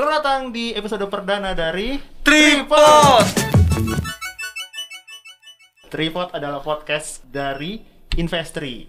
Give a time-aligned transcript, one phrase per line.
[0.00, 3.20] Selamat datang di episode perdana dari Tripod.
[5.92, 7.84] Tripod adalah podcast dari
[8.16, 8.88] Investri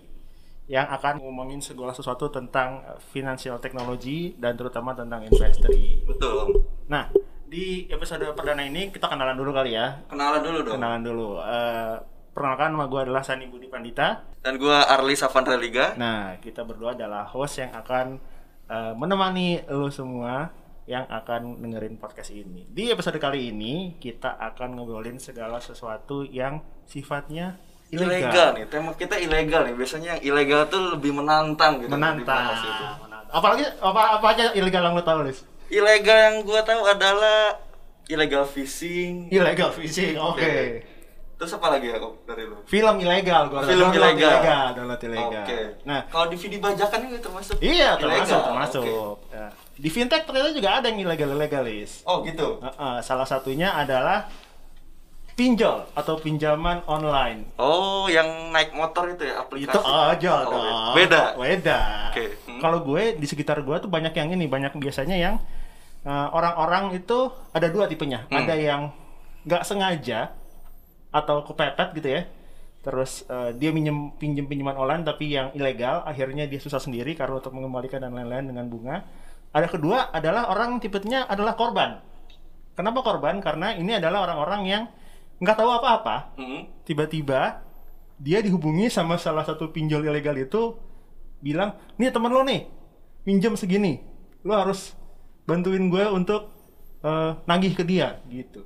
[0.71, 2.79] yang akan ngomongin segala sesuatu tentang
[3.11, 5.99] financial technology dan terutama tentang Investri.
[6.07, 6.63] Betul.
[6.87, 7.11] Nah,
[7.43, 10.07] di episode perdana ini kita kenalan dulu kali ya.
[10.07, 10.79] Kenalan dulu dong.
[10.79, 11.29] Kenalan dulu.
[11.43, 11.95] Eh,
[12.31, 14.23] perkenalkan nama gue adalah Sani Budi Pandita.
[14.39, 15.91] Dan gua Arli Savandra Liga.
[15.99, 18.15] Nah, kita berdua adalah host yang akan
[18.71, 20.60] eh, menemani lo semua
[20.91, 22.67] yang akan dengerin podcast ini.
[22.67, 27.55] Di episode kali ini kita akan ngobrolin segala sesuatu yang sifatnya
[27.95, 28.11] Ilegal.
[28.11, 28.49] ilegal.
[28.59, 28.65] nih.
[28.67, 29.75] Tema kita ilegal nih.
[29.79, 31.87] Biasanya yang ilegal tuh lebih menantang gitu.
[31.87, 32.59] Menantang.
[33.07, 33.31] Menantang.
[33.31, 35.47] Apalagi apa apa aja ilegal yang lo tahu, Lis?
[35.71, 37.55] Ilegal yang gua tahu adalah
[38.11, 39.31] illegal fishing.
[39.31, 40.19] Illegal fishing.
[40.19, 40.83] Oke.
[41.41, 41.97] Terus apa lagi ya
[42.29, 42.61] dari lu?
[42.69, 44.29] Film ilegal, gua Film download ilegal.
[44.29, 45.41] ilegal, download ilegal.
[45.41, 45.59] Oke.
[45.89, 48.41] Nah, kalau di video bajakan ini termasuk iya termasuk ilegal?
[48.45, 48.83] termasuk.
[48.85, 49.33] Oke.
[49.33, 49.47] Ya.
[49.73, 52.05] Di fintech ternyata juga ada yang ilegal ilegalis.
[52.05, 52.61] Oh, gitu.
[52.61, 54.29] Heeh, salah satunya adalah
[55.33, 57.49] pinjol atau pinjaman online.
[57.57, 59.73] Oh, yang naik motor itu ya aplikasi.
[59.73, 60.93] Itu aja Oh, dong.
[60.93, 61.33] Beda.
[61.33, 61.79] Beda.
[62.13, 62.37] Oke.
[62.45, 62.61] Hmm.
[62.61, 65.35] Kalau gue di sekitar gue tuh banyak yang ini, banyak biasanya yang
[66.05, 68.29] uh, orang-orang itu ada dua tipenya.
[68.29, 68.45] Hmm.
[68.45, 68.81] Ada yang
[69.41, 70.37] nggak sengaja
[71.11, 72.21] atau kepepet gitu ya.
[72.81, 77.37] Terus uh, dia minjem pinjem pinjaman online tapi yang ilegal, akhirnya dia susah sendiri karena
[77.37, 79.05] untuk mengembalikan dan lain-lain dengan bunga.
[79.53, 82.01] Ada kedua adalah orang tipenya adalah korban.
[82.73, 83.37] Kenapa korban?
[83.43, 84.83] Karena ini adalah orang-orang yang
[85.37, 86.65] nggak tahu apa-apa, Hmm.
[86.87, 87.61] tiba-tiba
[88.21, 90.77] dia dihubungi sama salah satu pinjol ilegal itu
[91.41, 92.69] bilang nih temen lo nih
[93.25, 93.97] pinjam segini
[94.45, 94.93] lo harus
[95.49, 96.53] bantuin gue untuk
[97.01, 98.61] eh, nagih ke dia gitu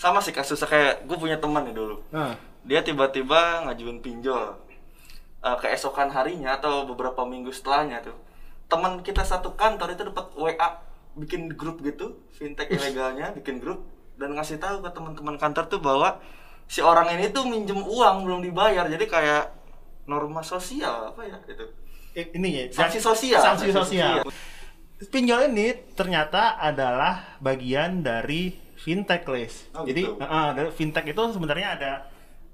[0.00, 2.00] Sama sih kasusnya kayak gue punya teman nih dulu.
[2.08, 4.56] nah dia tiba-tiba ngajuin pinjol
[5.40, 8.12] Eh, keesokan harinya atau beberapa minggu setelahnya tuh.
[8.68, 10.68] Teman kita satu kantor itu dapat WA
[11.16, 13.80] bikin grup gitu fintech ilegalnya bikin grup
[14.20, 16.20] dan ngasih tahu ke teman-teman kantor tuh bahwa
[16.68, 18.84] si orang ini tuh minjem uang belum dibayar.
[18.84, 19.48] Jadi kayak
[20.04, 21.64] norma sosial apa ya gitu.
[22.12, 23.40] I- ini ya sanksi sosial.
[23.40, 24.20] sanksi sosial.
[25.08, 30.16] Pinjol ini ternyata adalah bagian dari fintech list Oh, jadi gitu.
[30.16, 31.92] eh, eh, dari fintech itu sebenarnya ada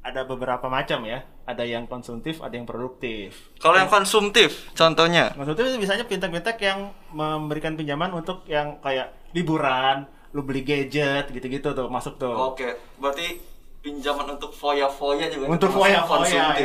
[0.02, 5.64] ada beberapa macam ya ada yang konsumtif ada yang produktif kalau yang konsumtif contohnya Maksudnya
[5.64, 6.78] itu biasanya fintech-fintech yang
[7.10, 12.34] memberikan pinjaman untuk yang kayak liburan, lu beli gadget gitu-gitu tuh masuk tuh.
[12.34, 12.66] oke
[12.96, 13.38] berarti
[13.86, 16.58] pinjaman untuk foya-foya juga Untuk foya-foya,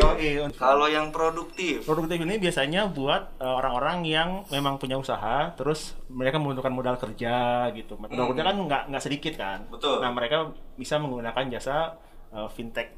[0.58, 6.42] kalau yang produktif Produktif ini biasanya buat eh, orang-orang yang memang punya usaha, terus mereka
[6.42, 7.94] membutuhkan modal kerja gitu.
[7.96, 8.30] Modal Hmm.
[8.34, 9.70] kerja kan nggak nggak sedikit kan.
[9.70, 10.02] Betul.
[10.02, 11.94] Nah mereka bisa menggunakan jasa
[12.32, 12.90] eh, fintech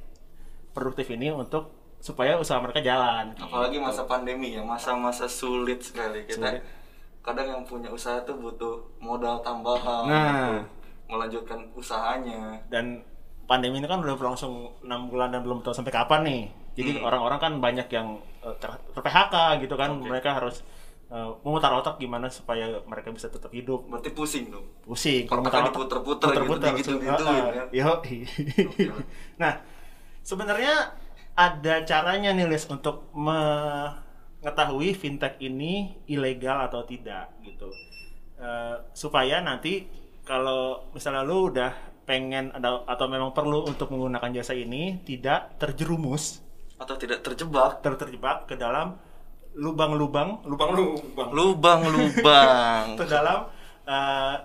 [0.71, 1.69] produktif ini untuk
[1.99, 3.31] supaya usaha mereka jalan.
[3.33, 3.83] apalagi gitu.
[3.83, 6.63] masa pandemi ya masa-masa sulit sekali kita Sulit.
[7.19, 10.27] kadang yang punya usaha tuh butuh modal tambahan Nah.
[10.59, 10.67] untuk
[11.07, 12.99] melanjutkan usahanya dan
[13.43, 16.41] pandemi ini kan udah berlangsung enam bulan dan belum tahu sampai kapan nih.
[16.73, 17.05] Jadi Hmm.
[17.05, 18.07] orang-orang kan banyak yang
[18.41, 19.93] eh, ter, ter-PHK gitu kan.
[19.93, 20.09] Oke.
[20.09, 20.63] Mereka harus
[21.07, 23.85] eh, memutar otak gimana supaya mereka bisa tetap hidup.
[23.85, 26.67] berarti pusing dong Pusing Otaknya mutar diputer-puter gitu, puter-puter.
[26.73, 27.53] digitu-gituin, Ah, ah.
[27.53, 27.63] ya.
[27.85, 28.17] Yoi.
[29.41, 29.53] nah,
[30.19, 30.73] sebenarnya
[31.35, 37.69] ada caranya nih Lis untuk mengetahui fintech ini ilegal atau tidak gitu.
[38.37, 39.85] Eh, supaya nanti
[40.23, 41.71] kalau misalnya lu udah
[42.03, 46.43] pengen ada atau memang perlu untuk menggunakan jasa ini tidak terjerumus
[46.75, 48.99] atau tidak terjebak ter terjebak ke dalam
[49.53, 53.47] lubang-lubang lubang-lubang lubang-lubang ke dalam
[53.85, 54.35] eh,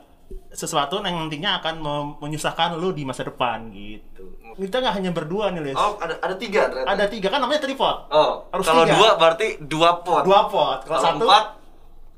[0.53, 1.75] sesuatu yang nantinya akan
[2.21, 4.29] menyusahkan lu di masa depan gitu.
[4.55, 5.77] Kita nggak hanya berdua nih, Lis.
[5.79, 7.97] oh ada ada tiga ternyata Ada tiga kan namanya tripod.
[8.13, 8.93] oh Harus kalau tiga.
[8.93, 10.79] dua berarti dua pot Dua pot.
[10.85, 11.45] Kalau kalau satu empat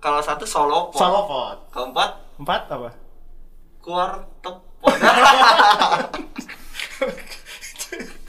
[0.00, 1.56] kalau satu solo pot solo pot.
[1.70, 2.90] kalau empat Empat apa?
[3.78, 4.56] quarter pot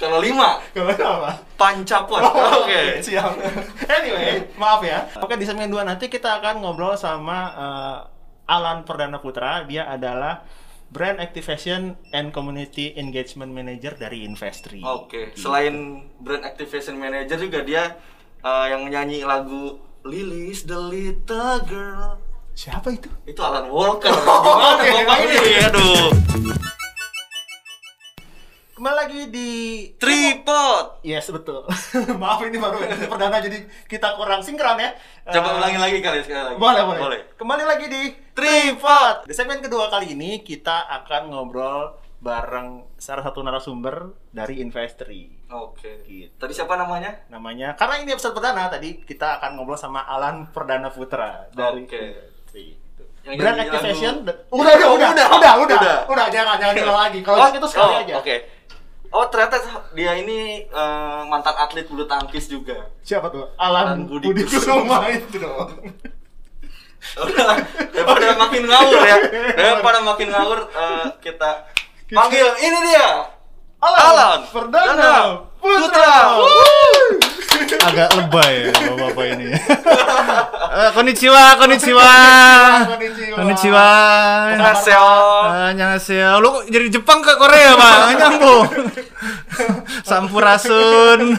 [0.02, 0.92] kalau lima Kalau
[1.22, 1.32] apa?
[1.56, 3.38] pancapot Oh, oke siap.
[3.86, 5.06] anyway, maaf ya.
[5.22, 7.98] Oke, di segmen 2 nanti kita akan ngobrol sama eh,
[8.50, 9.64] Alan Perdana Putra.
[9.70, 10.42] Dia adalah
[10.92, 14.84] Brand Activation and Community Engagement Manager dari Investri.
[14.84, 17.96] Oke, selain brand activation manager juga dia
[18.44, 22.20] uh, yang nyanyi lagu Lily's the Little Girl.
[22.52, 23.10] Siapa itu?
[23.24, 24.12] Itu Alan Walker.
[24.12, 25.26] Gimana oke, bapak oke.
[25.26, 25.54] ini?
[25.66, 26.08] Aduh.
[28.76, 29.50] Kembali lagi di
[29.96, 31.06] Tripod.
[31.06, 31.70] Yes, betul.
[32.22, 34.90] Maaf ini baru episode perdana jadi kita kurang sinkron ya.
[35.30, 36.58] Coba Eh, ulangi lagi kali sekali lagi.
[36.58, 37.00] Boleh, boleh.
[37.00, 37.20] Boleh.
[37.38, 38.02] Kembali lagi di
[38.34, 39.30] Tripod.
[39.30, 45.30] Di segmen kedua kali ini kita akan ngobrol bareng salah satu narasumber dari Investri.
[45.54, 46.02] Oke.
[46.02, 46.34] Gitu.
[46.38, 47.22] Tadi siapa namanya?
[47.30, 52.31] Namanya karena ini episode perdana tadi kita akan ngobrol sama Alan Perdana Putra dari Oke.
[53.22, 55.98] Yang brand activation dan- udah udah udah Udah, udah udah udah.
[56.10, 58.36] udah jangan jangan diulang lagi kalau Oh, itu sekali oh, aja Oke.
[59.12, 59.56] Oh ternyata
[59.92, 62.90] dia ini eh, mantan atlet bulu tangkis juga.
[63.02, 65.70] siapa tuh Alan Alan Budi Budi Kusuma itu dong
[67.18, 67.58] Udah,
[67.90, 69.18] daripada makin ngawur ya.
[69.58, 71.66] Daripada makin ngawur eh, kita
[72.08, 73.10] panggil ini dia.
[73.82, 75.14] Alan Perdana Perdana
[75.62, 77.78] Putra, Putra.
[77.82, 79.48] Agak lebay ya bapak-bapak ini.
[80.72, 82.08] Eh, konnichiwa, konnichiwa.
[82.88, 83.36] Konnichiwa.
[83.36, 83.88] Konnichiwa.
[84.56, 85.12] Annyeonghaseyo.
[85.68, 86.40] Annyeonghaseyo.
[86.40, 87.98] Lu kok jadi Jepang ke Korea, Pak?
[88.24, 88.72] Nyambung.
[90.08, 91.36] Sampurasun.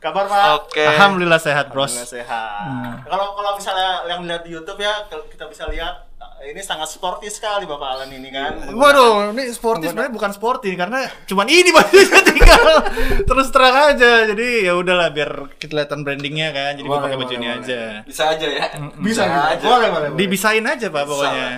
[0.00, 0.88] kabar pak Oke.
[0.88, 1.92] Alhamdulillah sehat, Bros.
[1.92, 2.64] Alhamdulillah sehat.
[2.64, 3.04] Hmm.
[3.04, 6.88] Kalau kalau misalnya yang lihat di YouTube ya, kalau kita bisa lihat eh, ini sangat
[6.88, 8.68] sporty sekali Bapak Alan ini kan.
[8.68, 12.64] Waduh, ini sporty sebenarnya bukan sporty karena cuman ini bajunya tinggal
[13.24, 14.28] terus terang aja.
[14.28, 16.76] Jadi ya udahlah biar kelihatan brandingnya kan.
[16.76, 17.80] Jadi gua Boleh, pakai baju ini aja.
[18.04, 18.66] Bisa aja ya.
[19.00, 19.24] Bisa, bisa.
[19.26, 19.64] aja.
[19.64, 20.18] Boleh, boleh, boleh.
[20.18, 21.10] Dibisain aja Pak Bisa.
[21.10, 21.48] pokoknya.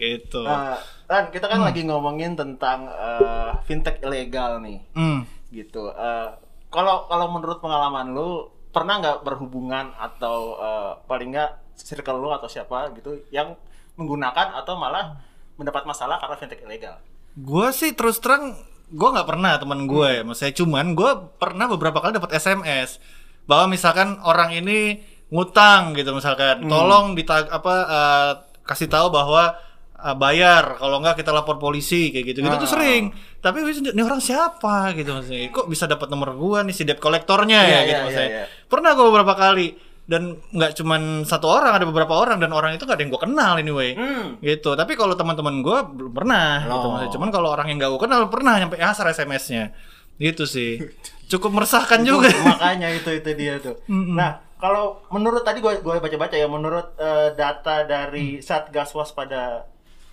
[0.00, 0.42] Gitu.
[0.42, 5.26] Nah, Ran, kita kan lagi ngomongin tentang eh, fintech ilegal nih, Hmm.
[5.50, 5.90] gitu.
[5.90, 6.28] Eh,
[6.70, 12.46] Kalau kalau menurut pengalaman lu, pernah nggak berhubungan atau eh, paling nggak circle lu atau
[12.46, 13.58] siapa gitu yang
[14.00, 15.20] menggunakan atau malah
[15.54, 16.96] mendapat masalah karena fintech ilegal?
[17.36, 18.56] Gue sih terus terang
[18.90, 22.98] gue nggak pernah teman gue ya, maksudnya cuman gue pernah beberapa kali dapat SMS
[23.44, 24.98] bahwa misalkan orang ini
[25.30, 28.30] ngutang gitu misalkan, tolong ditag apa eh,
[28.66, 29.54] kasih tahu bahwa
[29.94, 32.72] eh, bayar kalau nggak kita lapor polisi kayak gitu gitu tuh Ah.
[32.74, 33.04] sering.
[33.38, 37.62] Tapi ini orang siapa gitu maksudnya, kok bisa dapat nomor gue nih si debt kolektornya
[37.62, 38.30] Iya, ya iya, gitu iya, maksudnya.
[38.32, 38.44] iya.
[38.66, 39.66] Pernah gue beberapa kali
[40.10, 43.22] dan nggak cuman satu orang ada beberapa orang dan orang itu gak ada yang gue
[43.22, 44.42] kenal anyway Hmm.
[44.42, 46.90] gitu tapi kalau teman-teman gue belum pernah gitu Oh.
[46.90, 49.70] maksudnya cuman kalau orang yang gak gue kenal pernah nyampe asar SMS-nya
[50.18, 50.82] gitu sih
[51.30, 53.78] cukup meresahkan juga Makanya itu itu dia tuh.
[54.18, 59.62] Nah, kalau menurut tadi gue gue baca-baca ya, menurut eh, data dari Satgas Waspada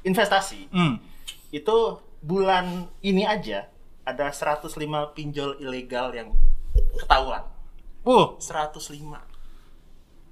[0.05, 0.95] Investasi hmm.
[1.51, 1.75] itu
[2.21, 3.65] bulan ini aja
[4.05, 4.71] ada 105
[5.11, 6.29] pinjol ilegal yang
[6.95, 7.44] ketahuan.
[8.05, 9.26] uh 105.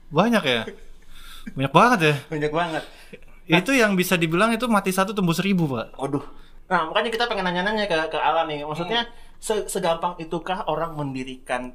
[0.08, 0.62] Banyak ya
[1.52, 2.84] banyak banget ya Banyak banget.
[3.46, 6.26] itu yang bisa dibilang itu mati satu tembus seribu pak Waduh.
[6.66, 8.66] Nah, makanya kita pengen nanya-nanya ke ke Alan nih.
[8.66, 9.06] Maksudnya
[9.38, 11.70] se- segampang itukah orang mendirikan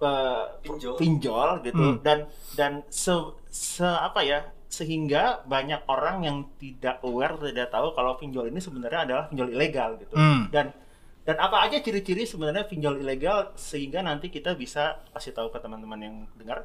[0.00, 0.96] eh, Pinjol.
[0.96, 1.96] pinjol gitu Hmm.
[2.00, 2.24] dan
[2.56, 3.12] dan se,
[3.46, 9.04] se apa ya sehingga banyak orang yang tidak aware tidak tahu kalau pinjol ini sebenarnya
[9.04, 10.16] adalah pinjol ilegal gitu.
[10.16, 10.48] Hmm.
[10.48, 10.72] Dan
[11.20, 16.00] dan apa aja ciri-ciri sebenarnya pinjol ilegal sehingga nanti kita bisa kasih tahu ke teman-teman
[16.00, 16.64] yang dengar.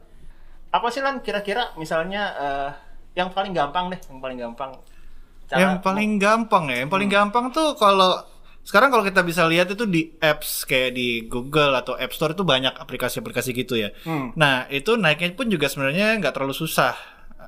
[0.71, 2.69] Apa sih Lan kira-kira misalnya eh,
[3.15, 4.71] yang paling gampang deh, yang paling gampang
[5.45, 8.17] cara- yang paling gampang ya yang paling gampang tuh kalau
[8.65, 12.41] sekarang kalau kita bisa lihat itu di apps kayak di Google atau App Store itu
[12.41, 13.93] banyak aplikasi-aplikasi gitu ya.
[14.01, 14.33] Hmm.
[14.33, 16.97] Nah itu naiknya pun juga sebenarnya nggak terlalu susah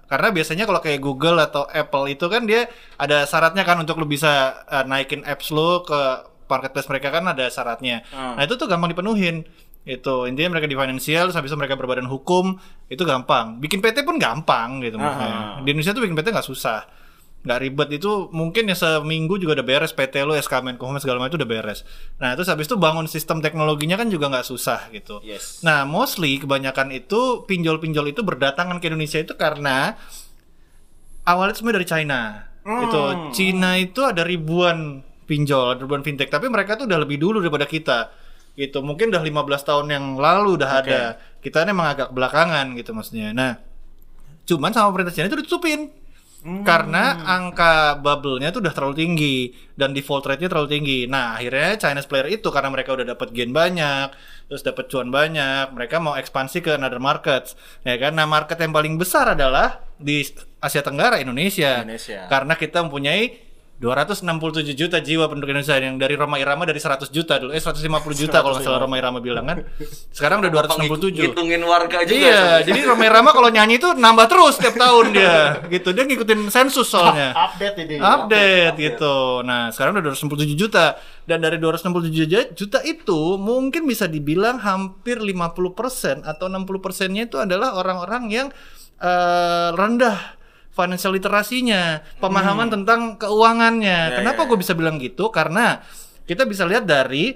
[0.07, 4.05] karena biasanya kalau kayak Google atau Apple itu kan dia ada syaratnya kan untuk lo
[4.07, 5.99] bisa uh, naikin apps lo ke
[6.47, 8.05] marketplace mereka kan ada syaratnya.
[8.13, 8.39] Hmm.
[8.39, 9.43] Nah itu tuh gampang dipenuhin.
[9.87, 12.59] Itu intinya mereka di financial, terus habis itu mereka berbadan hukum
[12.91, 13.63] itu gampang.
[13.63, 15.31] Bikin PT pun gampang gitu maksudnya.
[15.31, 15.63] Ah.
[15.63, 17.07] Di Indonesia tuh bikin PT nggak susah
[17.47, 21.31] nggak ribet itu mungkin ya seminggu juga udah beres PT lo SK Menkominfo segala macam
[21.31, 21.87] itu udah beres.
[22.19, 25.23] Nah terus habis itu bangun sistem teknologinya kan juga nggak susah gitu.
[25.23, 25.63] Yes.
[25.63, 29.95] Nah mostly kebanyakan itu pinjol-pinjol itu berdatangan ke Indonesia itu karena
[31.23, 32.51] awalnya itu semua dari China.
[32.67, 32.83] Hmm.
[32.83, 33.01] Itu
[33.31, 37.63] Cina itu ada ribuan pinjol, ada ribuan fintech, tapi mereka tuh udah lebih dulu daripada
[37.63, 38.11] kita.
[38.57, 38.81] Gitu.
[38.81, 40.89] Mungkin udah 15 tahun yang lalu udah Oke.
[40.89, 41.01] ada.
[41.37, 43.29] Kita ini emang agak belakangan gitu maksudnya.
[43.29, 43.61] Nah,
[44.49, 45.93] cuman sama pemerintah China itu ditutupin.
[46.37, 46.61] Hmm.
[46.61, 49.37] Karena angka bubble-nya tuh udah terlalu tinggi
[49.73, 50.99] dan default rate-nya terlalu tinggi.
[51.09, 54.13] Nah, akhirnya Chinese player itu karena mereka udah dapat gain banyak,
[54.45, 57.57] terus dapat cuan banyak, mereka mau ekspansi ke another markets.
[57.81, 58.13] Ya kan?
[58.13, 60.21] Nah, market yang paling besar adalah di
[60.61, 61.81] Asia Tenggara Indonesia.
[61.81, 62.29] Indonesia.
[62.29, 63.46] Karena kita mempunyai
[63.77, 67.53] 267 juta jiwa penduduk Indonesia yang dari Roma Irama dari 100 juta dulu.
[67.53, 67.85] Eh 150
[68.17, 69.69] juta kalau nggak salah Roma Irama bilang kan.
[70.09, 71.13] Sekarang udah 267.
[71.13, 72.17] Ngitungin warga juga.
[72.17, 75.37] Iya, jadi Roma Irama kalau nyanyi itu nambah terus setiap tahun dia.
[75.77, 75.93] Gitu.
[75.93, 77.37] Dia ngikutin sensus soalnya.
[77.45, 78.01] update ini.
[78.01, 79.45] Update gitu.
[79.45, 80.97] Nah, sekarang udah 267 juta.
[81.27, 88.23] Dan dari 267 juta itu mungkin bisa dibilang hampir 50% atau 60%-nya itu adalah orang-orang
[88.31, 88.47] yang
[89.03, 90.36] eh, rendah
[90.77, 94.13] financial literasinya, pemahaman tentang keuangannya.
[94.13, 95.33] Ya, Kenapa ya, gue bisa bilang gitu?
[95.33, 95.81] Karena
[96.29, 97.33] kita bisa lihat dari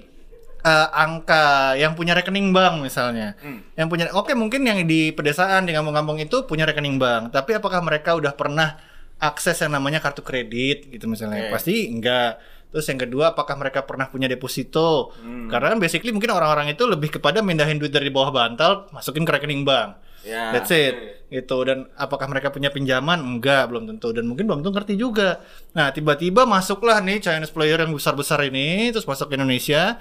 [0.62, 3.34] eh, angka yang punya rekening bank misalnya.
[3.42, 3.66] Hmm.
[3.74, 7.82] Yang punya oke mungkin yang di pedesaan di kampung-kampung itu punya rekening bank, tapi apakah
[7.82, 8.78] mereka udah pernah
[9.18, 11.50] akses yang namanya kartu kredit gitu misalnya?
[11.50, 11.58] Oke.
[11.58, 12.38] Pasti enggak.
[12.72, 15.12] Terus yang kedua, apakah mereka pernah punya deposito?
[15.20, 15.52] Hmm.
[15.52, 19.32] Karena kan basically mungkin orang-orang itu lebih kepada mindahin duit dari bawah bantal, masukin ke
[19.36, 20.00] rekening bank.
[20.22, 20.54] Ya.
[20.54, 21.26] That's it.
[21.32, 21.58] Gitu.
[21.64, 23.18] Dan apakah mereka punya pinjaman?
[23.22, 24.12] Enggak, belum tentu.
[24.12, 25.40] Dan mungkin belum tentu ngerti juga.
[25.74, 29.98] Nah, tiba-tiba masuklah nih Chinese player yang besar-besar ini, terus masuk ke Indonesia.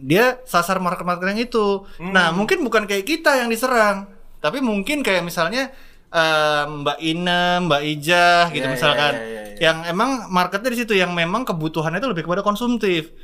[0.00, 1.86] Dia sasar market-market yang itu.
[2.00, 4.10] Nah, mungkin bukan kayak kita yang diserang.
[4.42, 5.70] Tapi mungkin kayak misalnya
[6.10, 9.12] eh, Mbak Ina, Mbak Ijah gitu Iya, misalkan.
[9.14, 9.60] iya, iya, iya.
[9.62, 13.14] Yang emang marketnya di situ yang memang kebutuhannya itu lebih kepada konsumtif.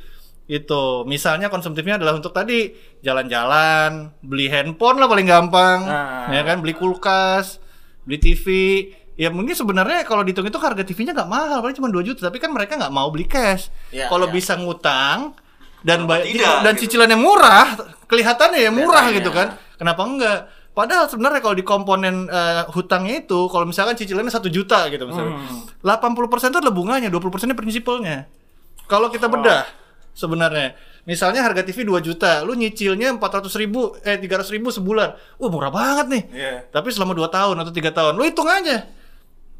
[0.49, 1.05] Itu.
[1.05, 5.79] Misalnya konsumtifnya adalah untuk tadi jalan-jalan, beli handphone lah paling gampang.
[5.85, 6.33] Nah.
[6.33, 7.61] Ya kan, beli kulkas,
[8.01, 8.45] beli TV.
[9.13, 12.39] Ya mungkin sebenarnya kalau dihitung itu harga TV-nya nggak mahal, paling cuma 2 juta, tapi
[12.39, 13.67] kan mereka nggak mau beli cash.
[13.91, 14.33] Iya, kalau iya.
[14.33, 15.35] bisa ngutang
[15.83, 16.81] dan Kenapa bay- tidak, dan gitu.
[16.81, 17.67] cicilannya murah,
[18.07, 19.17] kelihatannya ya murah Kelihatannya.
[19.19, 19.47] gitu kan.
[19.75, 20.39] Kenapa enggak?
[20.71, 25.35] Padahal sebenarnya kalau di komponen eh, hutangnya itu, kalau misalkan cicilannya satu juta gitu misalnya,
[25.35, 25.67] Hmm.
[25.83, 28.23] 80% itu adalah bunganya, 20% nya prinsipalnya.
[28.87, 29.67] Kalau kita bedah
[30.19, 30.75] sebenarnya,
[31.07, 35.71] misalnya harga TV 2 juta, lu nyicilnya 400 ribu, eh 300 ribu sebulan, wah murah
[35.71, 36.23] banget nih.
[36.35, 36.53] Iya.
[36.67, 38.91] Tapi selama 2 tahun atau tiga tahun, lu hitung aja.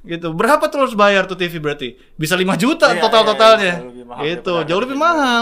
[0.03, 0.31] Gitu.
[0.35, 1.95] Berapa tuh harus bayar tuh TV berarti?
[2.19, 3.73] Bisa 5 juta Iya, total-totalnya.
[3.79, 5.41] iya, jauh lebih mahal itu, daripada jauh lebih mahal.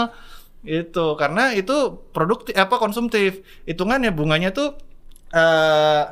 [0.66, 1.76] Itu karena itu
[2.10, 3.42] produktif apa konsumtif.
[3.66, 4.74] Hitungannya bunganya tuh
[5.30, 6.02] eh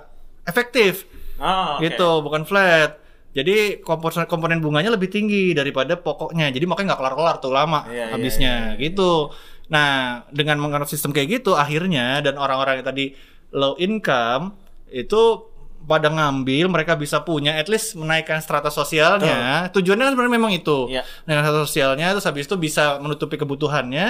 [0.46, 1.06] efektif.
[1.42, 1.84] Oh, oke.
[1.84, 3.02] Gitu, bukan flat.
[3.37, 6.49] Jadi komponen komponen bunganya lebih tinggi daripada pokoknya.
[6.49, 8.85] Jadi makanya nggak kelar-kelar tuh lama Iya, iya, habisnya iya, iya.
[8.88, 9.28] gitu.
[9.69, 13.12] Nah, dengan menganut sistem kayak gitu akhirnya dan orang-orang yang tadi
[13.52, 14.57] low income
[14.88, 15.52] itu
[15.85, 19.69] pada ngambil mereka bisa punya at least menaikkan strata sosialnya.
[19.69, 20.88] Tujuannya kan sebenarnya memang itu.
[20.88, 21.05] Iya.
[21.28, 24.07] Menaikkan strata sosialnya terus habis itu bisa menutupi kebutuhannya.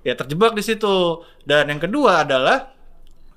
[0.00, 1.20] Ya terjebak di situ.
[1.44, 2.72] Dan yang kedua adalah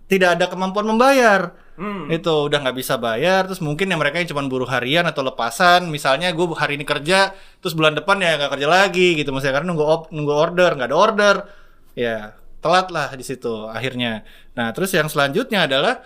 [0.08, 2.12] tidak ada kemampuan membayar Hmm.
[2.12, 5.88] itu udah nggak bisa bayar terus mungkin yang mereka yang cuma buruh harian atau lepasan
[5.88, 7.32] misalnya gue hari ini kerja
[7.64, 10.90] terus bulan depan ya nggak kerja lagi gitu maksudnya karena nunggu op- nunggu order nggak
[10.92, 11.36] ada order
[11.96, 14.28] ya telat lah di situ akhirnya
[14.60, 16.04] nah terus yang selanjutnya adalah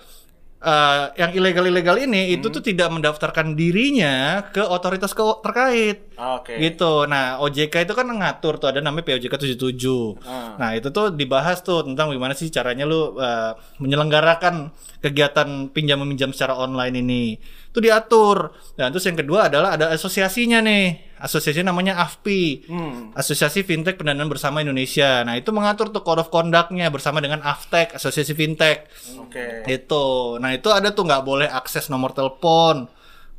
[0.64, 6.56] eh, yang ilegal-ilegal ini itu tuh tidak mendaftarkan dirinya ke otoritas ke- terkait Oke.
[6.56, 7.04] gitu.
[7.06, 10.24] Nah, OJK itu kan ngatur tuh ada namanya POJK 77.
[10.24, 10.56] Ah.
[10.56, 13.54] Nah, itu tuh dibahas tuh tentang gimana sih caranya lu uh,
[13.84, 14.72] menyelenggarakan
[15.04, 17.24] kegiatan pinjam meminjam secara online ini.
[17.74, 18.54] Itu diatur.
[18.78, 21.18] Dan terus yang kedua adalah ada asosiasinya nih.
[21.18, 22.70] Asosiasi namanya AFPI.
[22.70, 23.16] Hmm.
[23.18, 25.26] Asosiasi Fintech Pendanaan Bersama Indonesia.
[25.26, 28.86] Nah, itu mengatur tuh code of conduct-nya bersama dengan AFTEK, Asosiasi Fintech.
[29.18, 29.66] Oke.
[29.66, 30.38] Itu.
[30.38, 32.86] Nah, itu ada tuh nggak boleh akses nomor telepon,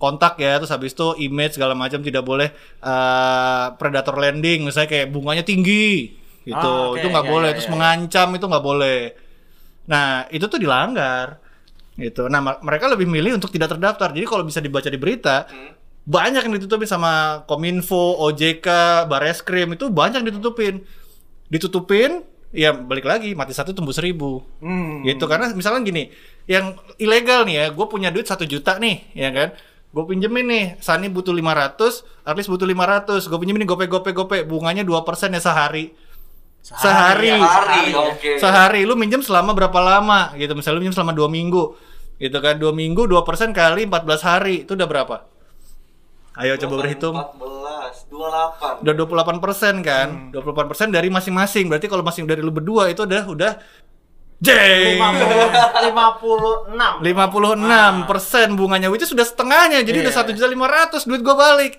[0.00, 2.50] kontak ya, terus habis itu image segala macam tidak boleh
[2.82, 6.10] eh, predator lending, misalnya kayak bunganya tinggi
[6.42, 6.56] gitu.
[6.58, 6.98] Ah, oke.
[6.98, 7.74] Itu nggak Ya, boleh, ya, terus ya, ya.
[7.76, 9.00] mengancam itu nggak boleh.
[9.92, 11.43] Nah, itu tuh dilanggar.
[11.94, 12.26] Gitu.
[12.26, 14.10] Nah, mereka lebih milih untuk tidak terdaftar.
[14.10, 15.46] Jadi kalau bisa dibaca di berita,
[16.04, 18.66] banyak yang ditutupin sama Kominfo, OJK,
[19.06, 20.82] Bareskrim itu banyak yang ditutupin.
[21.48, 25.02] Ditutupin, ya balik lagi mati satu tumbuh seribu Hmm.
[25.02, 26.14] gitu karena misalnya gini
[26.46, 29.58] yang ilegal nih ya gue punya duit satu juta nih ya kan
[29.90, 34.38] gue pinjemin nih Sani butuh 500 Arlis butuh 500 gue pinjemin nih gope gope gope
[34.46, 35.90] bunganya 2% ya sehari
[36.64, 37.28] Sehari.
[37.28, 38.00] ya, Sehari, ya.
[38.00, 38.30] oke.
[38.40, 38.80] sehari.
[38.88, 40.33] Lu minjem selama berapa lama?
[40.33, 41.76] Gitu misalnya lu minjem selama dua minggu.
[42.16, 43.21] Gitu kan dua minggu 2%
[43.52, 44.64] kali 14 hari.
[44.64, 45.28] Itu udah berapa?
[46.40, 47.21] Ayo coba berhitung.
[47.21, 48.80] 14, 28.
[48.80, 50.33] udah 28 persen kan?
[50.33, 51.68] 28 persen dari masing-masing.
[51.68, 53.52] Berarti kalau masing dari lu berdua itu udah udah
[54.40, 57.04] jeng 56.
[57.04, 59.85] 56 persen bunganya which is sudah setengahnya.
[59.85, 60.18] Jadi udah Iya.
[60.25, 61.76] satu juta lima ratus duit gue balik.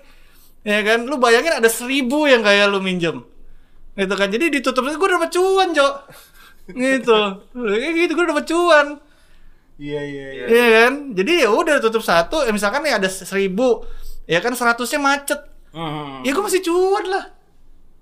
[0.62, 1.10] Ya kan?
[1.10, 3.26] Lu bayangin ada seribu yang kayak lu minjem
[3.96, 5.94] gitu kan jadi ditutup gue dapat cuan cok
[6.68, 7.18] gitu
[7.52, 8.88] kayak gitu gue dapat cuan
[9.76, 10.44] Iya, iya, iya.
[10.48, 13.84] Iya kan jadi ya udah tutup satu ya misalkan nih ada seribu
[14.24, 16.24] ya kan seratusnya macet Hmm.
[16.24, 17.24] ya gue masih cuan lah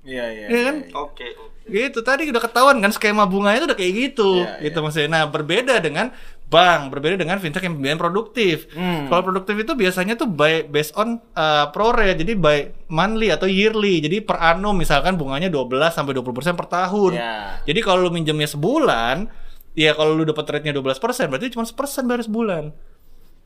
[0.06, 0.46] Iya, iya.
[0.46, 0.74] Iya kan?
[0.78, 0.94] iya.
[0.94, 1.66] Oke, oke.
[1.66, 4.84] gitu tadi udah ketahuan kan skema bunganya itu udah kayak gitu Iya, gitu iya.
[4.86, 9.08] maksudnya nah berbeda dengan bank berbeda dengan fintech yang pembiayaan produktif Hmm.
[9.08, 13.44] kalau produktif itu biasanya tuh by based on uh, pro rate jadi by monthly atau
[13.44, 16.22] yearly jadi per annum misalkan bunganya 12 sampai 20%
[16.54, 17.34] per tahun Iya.
[17.64, 19.26] jadi kalau lu minjemnya sebulan
[19.72, 20.94] ya kalau lu dapat rate-nya 12%
[21.26, 22.64] berarti cuma sepersen baru sebulan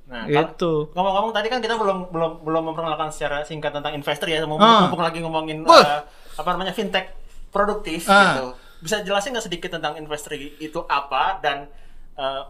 [0.09, 4.40] Nah, kalau- ngomong-ngomong tadi kan kita belum belum belum memperkenalkan secara singkat tentang investor ya,
[4.43, 4.81] mumpung, Ah.
[4.83, 6.00] mumpung lagi ngomongin eh,
[6.35, 7.12] apa namanya fintech
[7.49, 8.17] produktif Ah.
[8.33, 8.45] gitu.
[8.81, 11.69] Bisa jelasin nggak sedikit tentang investor itu apa dan
[12.17, 12.49] pu-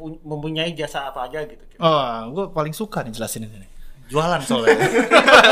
[0.00, 1.62] mempunyai jasa apa aja gitu?
[1.78, 3.62] Oh, gue paling suka nih jelasin ini.
[3.62, 3.70] nih.
[4.12, 4.76] Jualan soalnya.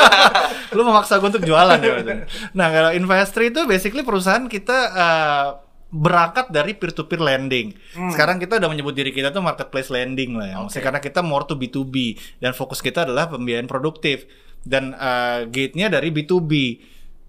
[0.77, 2.27] Lu memaksa gue untuk jualan ya.
[2.53, 5.49] Nah, kalau investor itu basically perusahaan kita eh,
[5.93, 7.73] berangkat dari peer to peer lending.
[8.13, 10.57] Sekarang kita udah menyebut diri kita tuh marketplace lending lah ya.
[10.65, 14.29] Maksudnya karena kita more to B2B dan fokus kita adalah pembiayaan produktif
[14.65, 16.53] dan eh, gate-nya dari B2B.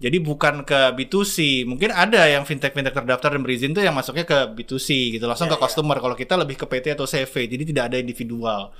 [0.02, 1.64] Jadi bukan ke B2C.
[1.64, 5.54] Mungkin ada yang fintech-fintech terdaftar dan berizin tuh yang masuknya ke B2C gitu, langsung Ya,
[5.54, 5.96] ke customer.
[6.02, 8.74] Kalau kita lebih ke PT atau CV, jadi tidak ada individual.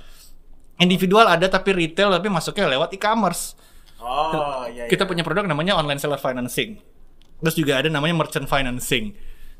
[0.75, 3.55] Individual ada tapi retail tapi masuknya lewat e-commerce.
[3.95, 4.91] Oh, iya, iya.
[4.91, 6.77] Kita punya produk namanya online seller financing.
[7.39, 9.15] Terus juga ada namanya merchant financing.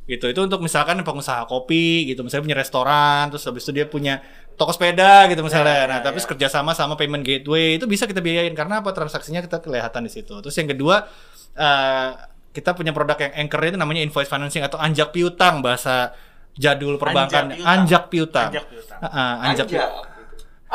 [0.05, 0.25] Gitu.
[0.29, 4.21] Itu untuk misalkan pengusaha kopi gitu, misalnya punya restoran, terus habis itu dia punya
[4.53, 5.85] toko sepeda gitu misalnya.
[5.85, 6.25] Ya, nah, ya, tapi ya.
[6.29, 8.93] kerjasama sama payment gateway itu bisa kita biayain karena apa?
[8.93, 10.37] Transaksinya kita kelihatan di situ.
[10.45, 11.09] Terus yang kedua
[11.57, 12.09] eh,
[12.55, 16.13] kita punya produk yang anchor itu namanya invoice financing atau anjak piutang bahasa
[16.55, 17.51] jadul perbankan.
[17.51, 17.67] piutang.
[17.67, 18.49] Anjak piutang.
[18.53, 18.99] Anjak piutang.
[19.03, 19.85] Heeh, anjak Anja.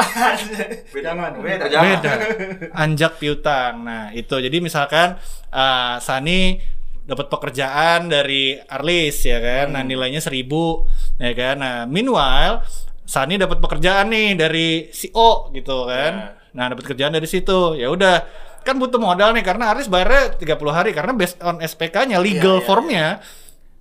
[1.05, 1.67] Jangan, beda.
[1.67, 2.13] beda
[2.73, 5.19] anjak piutang nah itu jadi misalkan
[5.53, 6.63] uh, Sani
[7.11, 10.87] dapat pekerjaan dari Arlis ya kan nah nilainya seribu
[11.19, 12.63] ya kan nah meanwhile
[13.03, 17.91] Sani dapat pekerjaan nih dari si O gitu kan nah dapat kerjaan dari situ ya
[17.91, 18.23] udah
[18.63, 22.63] kan butuh modal nih karena Arlis bayarnya 30 hari karena based on SPK-nya legal Iya,
[22.63, 23.07] iya, formnya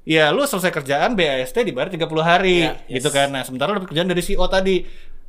[0.09, 2.97] Ya, lu selesai kerjaan BAST dibayar 30 hari Iya, yes.
[2.97, 3.29] gitu kan.
[3.29, 4.81] Nah, sementara dapat kerjaan dari CEO tadi.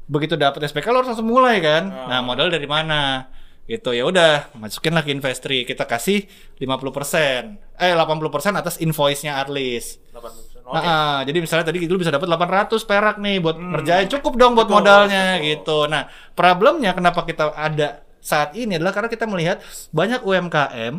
[0.08, 1.92] Begitu dapat SPK lu harus langsung mulai kan.
[1.92, 2.08] Oh.
[2.08, 3.28] Nah, modal dari mana?
[3.64, 3.90] Gitu.
[3.94, 5.62] Ya udah, masukin lagi Investri.
[5.62, 6.26] Kita kasih
[6.58, 7.58] 50%.
[7.76, 9.98] Eh, 80% atas invoice-nya Arlis.
[10.10, 10.62] 80%.
[10.70, 10.86] Nah, Oke.
[10.86, 14.70] ah, jadi misalnya tadi lu bisa dapat 800 perak nih buat ngerjain cukup dong buat
[14.70, 14.78] Hmm.
[14.78, 15.46] Betul, modalnya betul.
[15.50, 15.78] gitu.
[15.90, 16.02] Nah,
[16.32, 17.88] problemnya kenapa kita ada
[18.22, 19.58] saat ini adalah karena kita melihat
[19.90, 20.94] banyak UMKM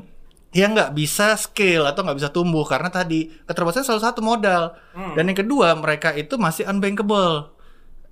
[0.51, 4.75] yang nggak bisa scale atau nggak bisa tumbuh karena tadi keterbatasan salah satu modal.
[4.91, 5.15] Hmm.
[5.15, 7.56] Dan yang kedua, mereka itu masih unbankable.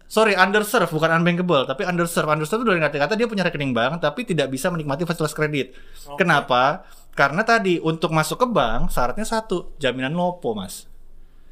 [0.09, 2.33] Sorry, underserved bukan unbankable, tapi underserved.
[2.33, 5.77] Underserved itu dari kata-kata dia punya rekening bank tapi tidak bisa menikmati fasilitas kredit.
[6.09, 6.25] Oke.
[6.25, 6.81] Kenapa?
[7.13, 10.89] Karena tadi untuk masuk ke bank syaratnya satu, jaminan lopo, Mas.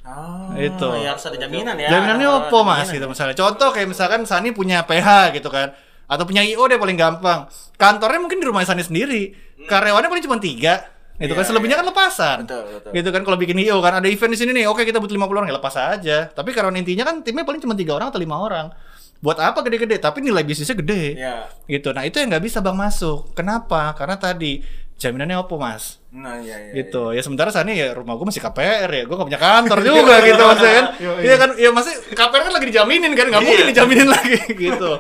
[0.07, 0.87] Ah, Itu.
[1.03, 1.91] Ya harus ada jaminan ya.
[1.91, 3.11] Jaminannya Ada opo mas jaminan gitu ya.
[3.11, 3.35] misalnya.
[3.35, 5.75] Contoh kayak misalkan Sani punya PH gitu kan.
[6.07, 7.51] Atau punya IO deh paling gampang.
[7.75, 9.35] Kantornya mungkin di rumah Sani sendiri.
[9.67, 10.87] Karyawannya paling cuma tiga.
[11.17, 11.81] Itu kan Iya, selebihnya iya.
[11.81, 12.37] kan lepasan.
[12.45, 12.91] Betul, betul.
[12.93, 14.65] Gitu kan kalau bikin IO kan ada event di sini nih.
[14.69, 16.17] Oke kita butuh 50 orang ya lepas aja.
[16.29, 18.69] Tapi karyawan intinya kan timnya paling cuma tiga orang atau lima orang.
[19.17, 19.97] Buat apa gede-gede?
[19.97, 21.17] Tapi nilai bisnisnya gede.
[21.17, 21.49] Ya.
[21.65, 21.89] Gitu.
[21.89, 23.33] Nah itu yang nggak bisa bang masuk.
[23.33, 23.97] Kenapa?
[23.97, 24.61] Karena tadi
[24.97, 26.81] jaminannya opo mas Nah, iya iya.
[26.81, 30.15] gitu ya sementara sana ya rumah gue masih KPR ya gue gak punya kantor juga
[30.25, 30.85] gitu maksudnya kan
[31.21, 33.71] iya kan ya masih KPR kan lagi dijaminin kan nggak mungkin Iya.
[33.77, 34.91] dijaminin lagi gitu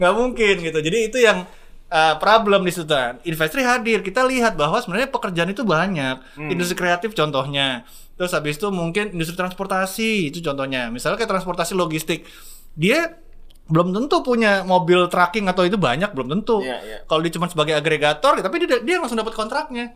[0.00, 1.44] nggak mungkin gitu jadi itu yang
[1.92, 4.00] uh, problem di situ kan investor hadir.
[4.00, 6.40] Kita lihat bahwa sebenarnya pekerjaan itu banyak.
[6.48, 7.84] Industri kreatif contohnya.
[8.16, 10.88] Terus habis itu mungkin industri transportasi itu contohnya.
[10.88, 12.24] Misalnya kayak transportasi logistik.
[12.72, 13.20] Dia
[13.68, 16.64] belum tentu punya mobil tracking atau itu banyak belum tentu.
[16.64, 16.98] Iya, iya.
[17.06, 19.92] kalau dia cuma sebagai agregator tapi dia dia langsung dapat kontraknya.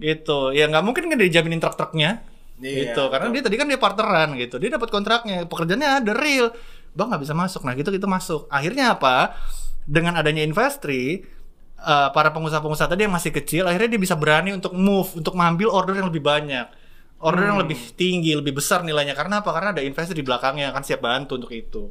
[0.00, 0.52] Gitu.
[0.56, 2.24] Ya nggak mungkin kan dia dijaminin truk-truknya.
[2.56, 3.12] Iya, gitu.
[3.12, 4.56] Karena dia tadi kan dia partneran gitu.
[4.56, 5.44] Dia dapat kontraknya.
[5.44, 6.52] Pekerjaannya ada real.
[6.96, 7.64] Bang nggak bisa masuk.
[7.68, 8.48] Nah gitu gitu masuk.
[8.48, 9.36] Akhirnya apa
[9.86, 11.22] dengan adanya investri
[11.78, 15.70] eh, para pengusaha-pengusaha tadi yang masih kecil akhirnya dia bisa berani untuk move untuk mengambil
[15.70, 16.66] order yang lebih banyak
[17.16, 20.72] order yang lebih tinggi lebih besar nilainya karena apa karena ada investor di belakangnya yang
[20.74, 21.88] akan siap bantu untuk itu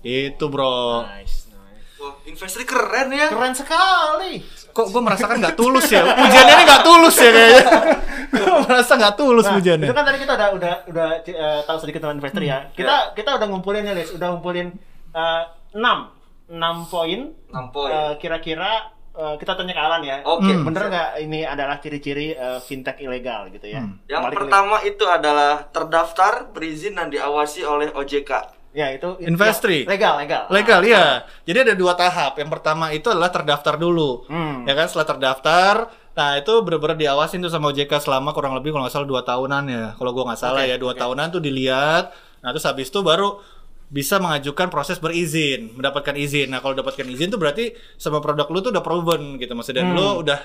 [0.00, 1.98] itu bro Nice, nice.
[1.98, 3.26] Wah, investor keren ya.
[3.28, 4.42] Keren sekali.
[4.68, 7.62] kok gue merasakan nggak tulus ya pujiannya ini nggak tulus ya kayaknya
[8.38, 11.78] gue merasa nggak tulus Nah, pujiannya itu kan tadi kita udah udah udah eh, tahu
[11.82, 12.50] sedikit tentang investor Hmm.
[12.50, 12.58] ya.
[12.70, 14.10] Kita kita udah ngumpulin nih, Lis.
[14.14, 14.70] Udah ngumpulin
[15.10, 15.42] eh,
[15.74, 16.17] 6
[16.48, 16.56] 6
[16.88, 17.20] poin.
[17.52, 17.90] 6 poin.
[17.92, 20.24] Eh, kira-kira eh, kita tanya ke Alan ya.
[20.24, 20.48] Oke.
[20.48, 20.64] Hmm.
[20.64, 23.84] Bener nggak ini adalah ciri-ciri eh, fintech ilegal gitu ya?
[23.84, 24.00] Hmm.
[24.08, 28.56] Yang pertama itu adalah terdaftar, berizin dan diawasi oleh OJK.
[28.68, 29.82] ya itu Investri.
[29.82, 30.44] ya, legal, legal.
[30.52, 31.24] Legal ya.
[31.42, 32.36] Jadi ada dua tahap.
[32.36, 34.28] Yang pertama itu adalah terdaftar dulu.
[34.28, 34.68] Hmm.
[34.68, 35.74] Ya kan setelah terdaftar,
[36.14, 39.64] nah itu benar-benar diawasin tuh sama OJK selama kurang lebih kalau nggak salah dua tahunan
[39.66, 39.84] ya.
[39.96, 41.00] Kalau gua nggak salah Oke, ya dua oke.
[41.00, 42.12] tahunan tuh dilihat.
[42.38, 43.40] Nah terus habis itu baru
[43.88, 46.52] bisa mengajukan proses berizin, mendapatkan izin.
[46.52, 49.80] Nah kalau dapatkan izin tuh berarti sama produk lu tuh udah proven gitu maksudnya.
[49.80, 49.96] Dan Hmm.
[49.96, 50.40] lu udah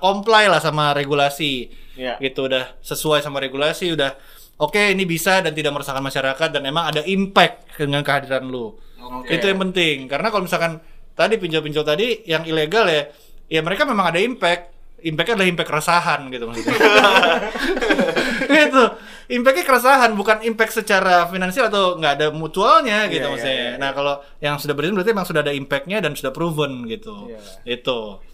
[0.00, 1.68] comply lah sama regulasi.
[1.92, 2.16] Ya.
[2.16, 4.16] Gitu udah sesuai sama regulasi, udah
[4.56, 8.72] oke ini bisa dan tidak meresahkan masyarakat dan emang ada impact dengan kehadiran lu.
[8.96, 9.28] Oke.
[9.36, 10.08] Itu yang penting.
[10.08, 10.80] Karena kalau misalkan
[11.12, 13.12] tadi pinjol-pinjol tadi yang ilegal ya,
[13.46, 14.80] ya mereka memang ada impact.
[14.98, 16.74] Impactnya adalah impact keresahan gitu maksudnya.
[18.66, 18.82] itu
[19.28, 23.54] impactnya keresahan bukan impact secara finansial atau nggak ada mutualnya gitu Iya, iya, maksudnya.
[23.54, 23.76] iya, iya.
[23.76, 27.28] Nah kalau yang sudah berizin berarti memang sudah ada impactnya dan sudah proven gitu.
[27.28, 27.40] Iya.
[27.70, 28.24] Itu.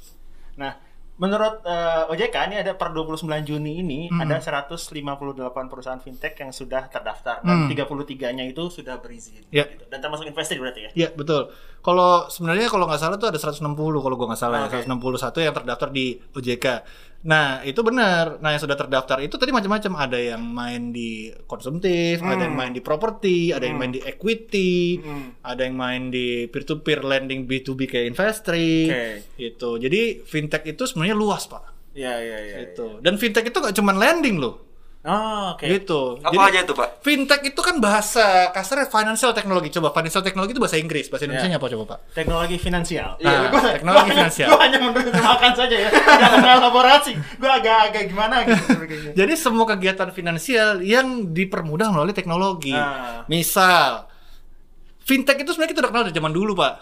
[0.55, 0.79] Nah,
[1.15, 4.19] menurut eh, OJK ini ada per 29 Juni ini Hmm.
[4.21, 5.35] ada 158
[5.67, 7.67] perusahaan fintech yang sudah terdaftar Hmm.
[7.67, 9.43] dan 33-nya itu sudah berizin.
[9.49, 9.67] Ya.
[9.67, 9.87] gitu.
[9.87, 10.91] Dan termasuk investasi berarti ya?
[10.97, 11.51] Iya betul.
[11.85, 14.81] Kalau sebenarnya kalau nggak salah tuh ada 160 kalau gua nggak salah Oke.
[14.81, 16.67] ya 161 yang terdaftar di OJK.
[17.29, 18.41] Nah itu benar.
[18.41, 19.93] Nah yang sudah terdaftar itu tadi macam-macam.
[19.97, 25.01] Ada yang main di konsumtif, ada yang main di properti, ada yang main di equity,
[25.01, 25.37] Hmm.
[25.45, 28.89] ada yang main di peer to peer lending B2B kayak Investri.
[28.89, 29.05] Oke.
[29.37, 29.71] Gitu.
[29.77, 31.65] Jadi fintech itu sebenarnya luas pak.
[31.93, 32.57] Iya, iya, iya.
[32.65, 33.01] Gitu.
[33.05, 34.74] Dan fintech itu nggak cuma lending loh.
[35.05, 35.69] Oh, oke.
[35.69, 36.17] Gitu.
[36.25, 36.89] Apa Jadi, aja itu, Pak?
[37.05, 39.69] Fintech itu kan bahasa kasarnya financial technology.
[39.69, 41.61] Coba financial technology itu bahasa Inggris, bahasa Indonesia Ya.
[41.61, 41.99] apa coba, Pak?
[42.17, 43.21] Teknologi finansial.
[43.21, 44.49] Nah, Gua- teknologi gua- finansial.
[44.49, 45.89] Gua hanya menerjemahkan saja ya.
[45.93, 47.13] Jangan elaborasi.
[47.37, 48.65] Gua agak-agak gimana gitu.
[49.21, 52.73] Jadi semua kegiatan finansial yang dipermudah melalui teknologi.
[52.73, 53.29] Ah.
[53.29, 54.09] Misal,
[55.05, 56.75] fintech itu sebenarnya kita udah kenal dari zaman dulu, Pak.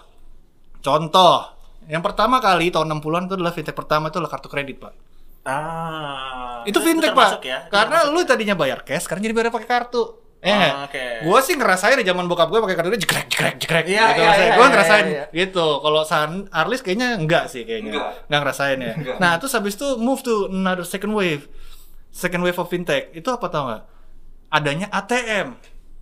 [0.78, 1.58] Contoh,
[1.90, 4.94] yang pertama kali tahun 60-an itu adalah fintech pertama itu adalah kartu kredit, Pak.
[5.42, 6.62] Ah.
[6.64, 7.42] Itu fintech, Pak.
[7.42, 7.66] ya?
[7.66, 10.22] Karena lu tadinya bayar cash, sekarang jadi bayar pakai kartu.
[10.42, 11.22] Eh, Ah, oke.
[11.22, 14.20] gue sih ngerasain di zaman bokap gue pakai kartu dia jekrek jekrek jekrek Iya, gitu
[14.26, 15.66] iya, iya, gue iya, ngerasain iya, gitu.
[15.78, 17.94] Kalau San Arlis kayaknya enggak sih kayaknya.
[17.94, 18.26] Enggak.
[18.26, 18.92] ngerasain ya.
[18.98, 19.16] Enggak.
[19.22, 21.46] Nah, terus habis itu move to another second wave.
[22.10, 23.14] Second wave of fintech.
[23.14, 23.82] Itu apa tau nggak?
[24.50, 25.54] Adanya ATM.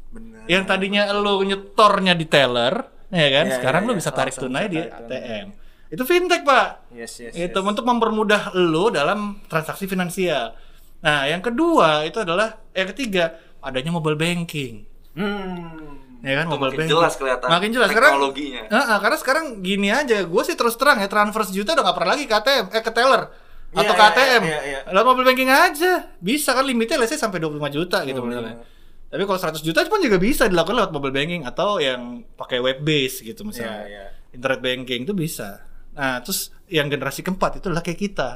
[0.09, 0.43] Benar.
[0.49, 2.75] Yang tadinya lu nyetornya di teller,
[3.13, 3.45] ya kan?
[3.45, 4.81] Iya, Sekarang iya, lu bisa tarik tunai di.
[4.81, 5.47] ATM.
[5.91, 6.95] Itu fintech, Pak.
[6.95, 7.35] Yes, yes.
[7.35, 7.67] itu yes.
[7.67, 10.55] untuk mempermudah lo dalam transaksi finansial.
[11.03, 14.87] Nah, yang kedua itu adalah yang ketiga adanya mobile banking.
[15.13, 15.99] Hmm.
[16.21, 16.93] Ya kan Itu mobile makin banking.
[16.95, 18.13] jelas kelihatan Makin jelas sekarang.
[18.13, 18.63] teknologinya.
[18.69, 22.11] Heeh, karena sekarang gini aja, gue sih terus terang ya transfer sejuta udah gak pernah
[22.13, 23.23] lagi ke ATM, eh ke teller
[23.71, 24.43] Iya, atau ke iya, ATM.
[24.45, 24.81] iya, iya.
[24.91, 25.93] Lewat mobile banking aja.
[26.19, 28.61] Bisa kan limitnya let's say sampai 25 juta gitu Oh, misalnya.
[28.61, 28.67] iya.
[29.11, 32.79] Tapi kalau 100 juta pun juga bisa dilakukan lewat mobile banking atau yang pakai web
[32.81, 33.83] base gitu misalnya.
[33.83, 34.05] Iya, iya.
[34.31, 35.65] Internet banking itu bisa.
[35.95, 38.31] Nah, terus yang generasi keempat itu adalah kayak kita.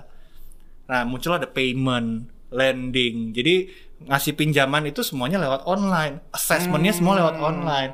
[0.91, 3.31] Nah, muncul ada payment, lending.
[3.33, 3.71] Jadi
[4.05, 7.47] ngasih pinjaman itu semuanya lewat online, assessmentnya semua lewat Hmm.
[7.47, 7.93] online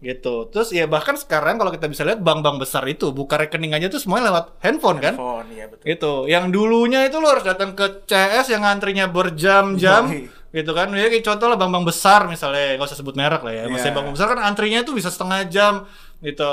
[0.00, 0.48] gitu.
[0.48, 4.00] Terus ya bahkan sekarang kalau kita bisa lihat bank-bank besar itu buka rekening aja tuh
[4.00, 5.12] semuanya lewat handphone kan?
[5.12, 5.84] Phone, iya betul.
[5.84, 6.12] Gitu.
[6.32, 10.08] Yang dulunya itu lo harus datang ke CS yang antrinya berjam-jam.
[10.50, 10.90] Gitu kan.
[10.94, 13.62] Ya kayak contoh lah bank-bank besar misalnya, nggak usah sebut merek lah ya.
[13.70, 13.98] Maksudnya Iya.
[14.02, 15.86] bank besar kan antrinya itu bisa setengah jam
[16.20, 16.50] gitu.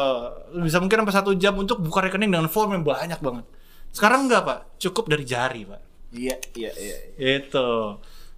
[0.62, 3.46] Bisa mungkin sampai satu jam untuk buka rekening dengan form yang banyak banget.
[3.92, 4.60] Sekarang enggak, Pak.
[4.78, 5.82] Cukup dari jari, Pak.
[6.14, 6.98] Iya, iya, iya.
[7.42, 7.98] Itu.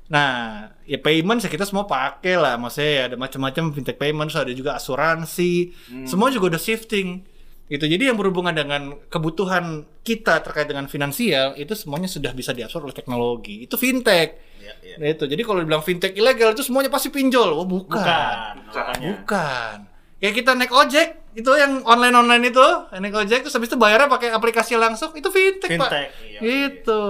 [0.09, 2.57] Nah, ya payment kita semua pakai lah.
[2.57, 5.75] Maksudnya ya ada macam-macam fintech payment, terus ada juga asuransi.
[6.07, 7.21] Semua juga udah shifting.
[7.69, 7.85] Gitu.
[7.85, 12.97] Jadi yang berhubungan dengan kebutuhan kita terkait dengan finansial itu semuanya sudah bisa diabsorb oleh
[12.97, 13.69] teknologi.
[13.69, 14.48] Itu fintech.
[14.69, 14.95] Iya, iya.
[14.95, 15.23] Nah, itu.
[15.25, 17.49] Jadi kalau dibilang fintech ilegal itu semuanya pasti pinjol.
[17.51, 17.97] Oh, bukan.
[17.97, 18.77] Bukan, Bukan.
[18.77, 19.09] makanya.
[19.17, 19.77] Bukan.
[20.19, 24.05] Ya kita naik ojek itu yang online online itu naik ojek terus habis itu bayarnya
[24.05, 25.87] pakai aplikasi langsung itu fintech, pak.
[25.87, 26.39] Fintech, iya.
[26.43, 27.01] Gitu.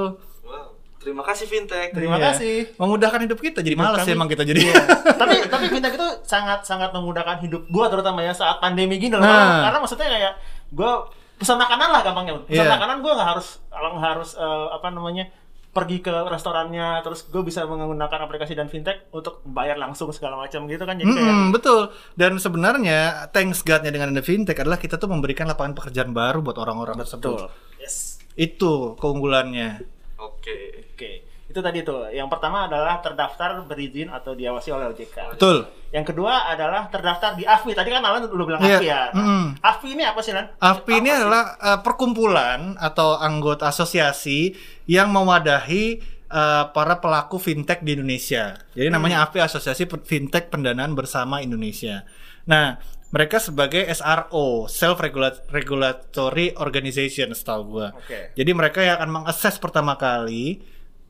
[0.46, 0.78] Wow.
[1.00, 1.90] Terima kasih fintech.
[1.90, 2.26] Terima Iya.
[2.30, 2.58] kasih.
[2.78, 4.62] Memudahkan hidup kita jadi malas ya emang kita jadi.
[4.62, 4.76] Iya.
[5.22, 9.26] tapi tapi fintech itu sangat sangat memudahkan hidup gua terutama ya saat pandemi gini loh.
[9.26, 9.34] Nah.
[9.34, 10.34] Karena, karena maksudnya kayak
[10.70, 10.92] gua
[11.36, 12.34] pesan makanan lah gampangnya.
[12.46, 12.74] Pesan Iya.
[12.78, 15.26] makanan gua nggak harus nggak harus eh, apa namanya
[15.70, 20.66] pergi ke restorannya terus gue bisa menggunakan aplikasi dan fintech untuk bayar langsung segala macam
[20.66, 21.94] gitu kan jadi kayak Mm-mm, betul.
[22.18, 26.58] Dan sebenarnya thanks God-nya dengan ada fintech adalah kita tuh memberikan lapangan pekerjaan baru buat
[26.58, 27.54] orang-orang tersebut.
[27.78, 29.86] yes Itu keunggulannya.
[30.20, 30.90] Oke.
[30.98, 35.66] oke itu tadi tuh yang pertama adalah terdaftar berizin atau diawasi oleh OJK Betul.
[35.90, 39.26] yang kedua adalah terdaftar di AFI tadi kan Alan udah bilang Iya, AFI ya Nah,
[39.26, 39.48] mm.
[39.58, 40.46] AFI ini apa sih Lan?
[40.62, 44.54] AFPI ini adalah eh, perkumpulan atau anggota asosiasi
[44.86, 45.98] yang mewadahi
[46.30, 48.54] eh, para pelaku fintech di Indonesia.
[48.78, 52.06] Jadi namanya AFPI Asosiasi Fintech Pendanaan Bersama Indonesia.
[52.46, 52.78] Nah,
[53.10, 55.02] mereka sebagai SRO, Self
[55.50, 57.90] Regulatory Organization, setahu gua.
[57.98, 58.38] Oke.
[58.38, 60.62] Jadi mereka yang akan mengakses pertama kali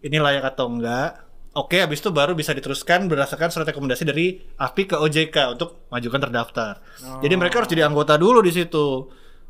[0.03, 1.29] ini layak atau enggak.
[1.57, 6.21] Oke, habis itu baru bisa diteruskan berdasarkan surat rekomendasi dari AFPI ke OJK untuk majukan
[6.29, 6.77] terdaftar.
[7.25, 9.09] Jadi mereka harus jadi anggota dulu di situ.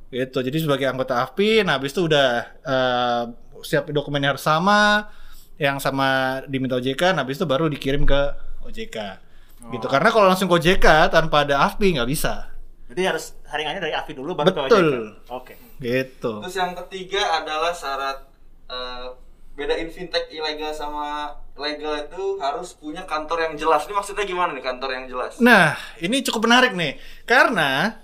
[0.10, 0.40] Gitu.
[0.42, 2.30] Jadi sebagai anggota AFPI, nah habis itu udah
[2.66, 3.24] eh,
[3.62, 5.12] siap dokumennya harus sama,
[5.60, 8.22] yang sama diminta OJK, nah habis itu baru dikirim ke
[8.64, 8.98] OJK.
[9.76, 9.86] Gitu.
[9.92, 12.48] Karena kalau langsung ke OJK tanpa ada AFPI nggak bisa.
[12.90, 14.88] Jadi harus saringannya dari AFI dulu baru ke Betul.
[14.88, 15.30] OJK.
[15.36, 15.54] Oke.
[15.78, 16.32] Gitu.
[16.48, 18.18] Terus yang ketiga adalah syarat
[18.72, 19.08] eh,
[19.60, 23.84] bedain fintech ilegal sama legal itu harus punya kantor yang jelas.
[23.84, 25.36] Ini maksudnya gimana nih kantor yang jelas?
[25.44, 26.96] Nah, ini cukup menarik nih.
[27.28, 28.00] Karena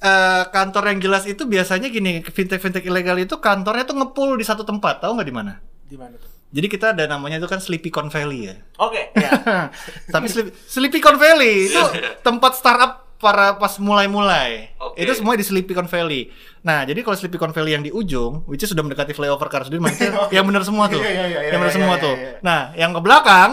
[0.00, 4.64] eh, kantor yang jelas itu biasanya gini, fintech-fintech ilegal itu kantornya tuh ngepul di satu
[4.64, 5.04] tempat.
[5.04, 5.52] Tahu nggak di mana?
[5.84, 6.32] Di mana tuh?
[6.56, 8.56] Jadi kita ada namanya itu kan Sleepy Con Valley ya.
[8.80, 9.30] Oke, ya.
[10.14, 11.82] Tapi Sleepy, Sleepy Con Valley itu
[12.26, 14.76] tempat startup para pas mulai-mulai.
[14.76, 15.00] Oke.
[15.00, 16.28] Itu semua di Sleepy Con Valley.
[16.60, 19.64] Nah, jadi kalau Sleepy Con Valley yang di ujung, which is sudah mendekati flyover Car
[19.64, 21.00] Sudirman, itu yang benar semua tuh.
[21.00, 22.14] Iya, iya, iya, yang benar iya, semua iya, tuh.
[22.14, 22.32] iya.
[22.44, 23.50] Nah, yang ke belakang,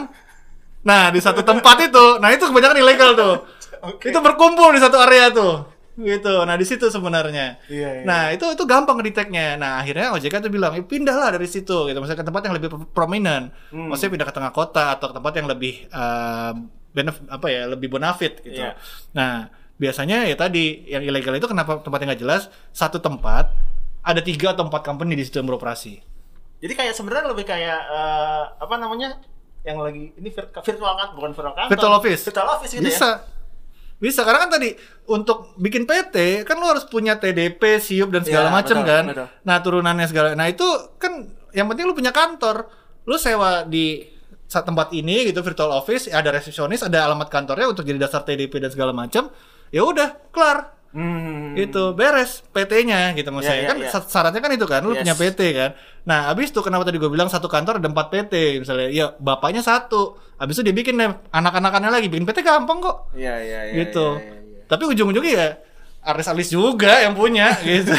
[0.84, 3.36] nah di satu tempat itu, nah itu kebanyakan ilegal tuh.
[3.84, 4.12] Oke.
[4.12, 5.72] Itu berkumpul di satu area tuh.
[5.94, 6.36] Gitu.
[6.42, 7.62] Nah, di situ sebenarnya.
[7.70, 8.04] Iya, iya.
[8.04, 9.62] Nah, itu itu gampang ngedeteknya.
[9.62, 11.98] Nah, akhirnya OJK tuh bilang, "Eh, pindahlah dari situ." gitu.
[12.02, 13.54] Maksudnya ke tempat yang lebih prominent.
[13.70, 13.94] Hmm.
[13.94, 16.54] Maksudnya pindah ke tengah kota atau ke tempat yang lebih eh,
[16.94, 18.62] benef apa ya, lebih bonafit gitu.
[18.62, 18.78] Iya.
[19.12, 22.42] Nah, biasanya ya tadi yang ilegal itu kenapa tempatnya nggak jelas?
[22.70, 23.50] Satu tempat
[24.00, 26.00] ada tiga atau empat company di situ yang beroperasi.
[26.62, 29.20] Jadi kayak sebenarnya lebih kayak eh, apa namanya?
[29.64, 31.72] Yang lagi ini vir- virtual kan bukan virtual kantor.
[31.72, 32.22] Virtual office.
[32.24, 33.10] Virtual office gitu Bisa.
[33.10, 33.16] ya.
[33.98, 34.76] Bisa karena kan tadi
[35.08, 39.04] untuk bikin PT kan lu harus punya TDP, SIUP dan segala Iya, macam kan.
[39.08, 39.28] betul.
[39.48, 40.36] Nah, turunannya segala.
[40.36, 40.68] Nah, itu
[41.00, 41.24] kan
[41.56, 42.68] yang penting lu punya kantor.
[43.08, 44.04] Lu sewa di
[44.62, 48.70] tempat ini gitu virtual office, ada resepsionis, ada alamat kantornya untuk jadi dasar TDP dan
[48.70, 49.34] segala macam.
[49.74, 50.78] Ya udah, kelar.
[50.94, 51.58] Hmm.
[51.58, 53.58] Itu beres PT-nya gitu maksudnya.
[53.58, 55.02] Iya, iya, kan sa- syaratnya kan itu kan, lu Yes.
[55.02, 55.70] punya PT kan.
[56.06, 58.94] Nah, habis itu kenapa tadi gue bilang satu kantor ada empat PT misalnya.
[58.94, 60.14] Ya, bapaknya satu.
[60.38, 60.94] Habis itu dia bikin
[61.34, 63.74] anak-anakannya lagi bikin PT gampang kok Iya, iya, iya.
[63.74, 64.22] gitu.
[64.22, 64.62] iya, iya, iya.
[64.70, 65.48] Tapi ujung-ujungnya ya
[66.04, 67.96] artis-artis juga yang punya gitu.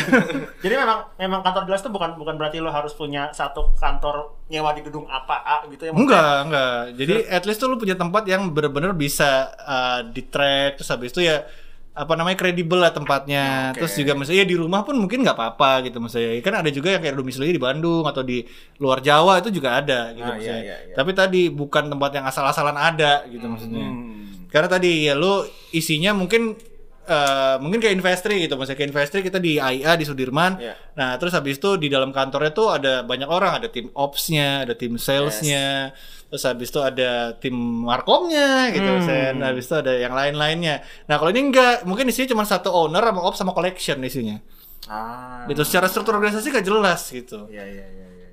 [0.60, 4.76] Jadi memang memang kantor jelas itu bukan bukan berarti lo harus punya satu kantor nyewa
[4.76, 5.92] di gedung apa A gitu ya.
[5.92, 6.76] enggak, enggak.
[7.00, 11.10] Jadi at least tuh lu punya tempat yang bener-bener bisa uh, di track terus habis
[11.10, 11.48] itu ya
[11.94, 13.70] apa namanya kredibel lah tempatnya.
[13.70, 13.86] Oke.
[13.86, 16.42] Terus juga misalnya ya di rumah pun mungkin nggak apa-apa gitu misalnya.
[16.42, 18.42] Kan ada juga yang kayak domisili di Bandung atau di
[18.82, 20.58] luar Jawa itu juga ada gitu Ah, maksudnya.
[20.60, 20.94] iya, iya, iya.
[20.98, 23.86] Tapi tadi bukan tempat yang asal-asalan ada gitu maksudnya.
[23.86, 24.44] Hmm.
[24.50, 26.58] Karena tadi ya lu isinya mungkin
[27.04, 30.56] eh, mungkin kayak investri gitu, maksudnya kayak investri kita di AIA di Sudirman.
[30.56, 30.74] Iya.
[30.96, 34.72] Nah, terus habis itu di dalam kantornya tuh ada banyak orang, ada tim ops-nya, ada
[34.72, 35.92] tim sales-nya,
[36.32, 39.04] terus habis itu ada tim markomnya gitu, Hmm.
[39.04, 39.34] Sen.
[39.44, 40.80] habis itu ada yang lain-lainnya.
[41.04, 44.40] Nah, kalau ini enggak, mungkin isinya cuma satu owner sama ops sama collection isinya.
[44.88, 45.44] Ah.
[45.48, 47.48] Gitu, secara struktur organisasi gak jelas gitu.
[47.48, 48.28] Iya, iya, iya, iya.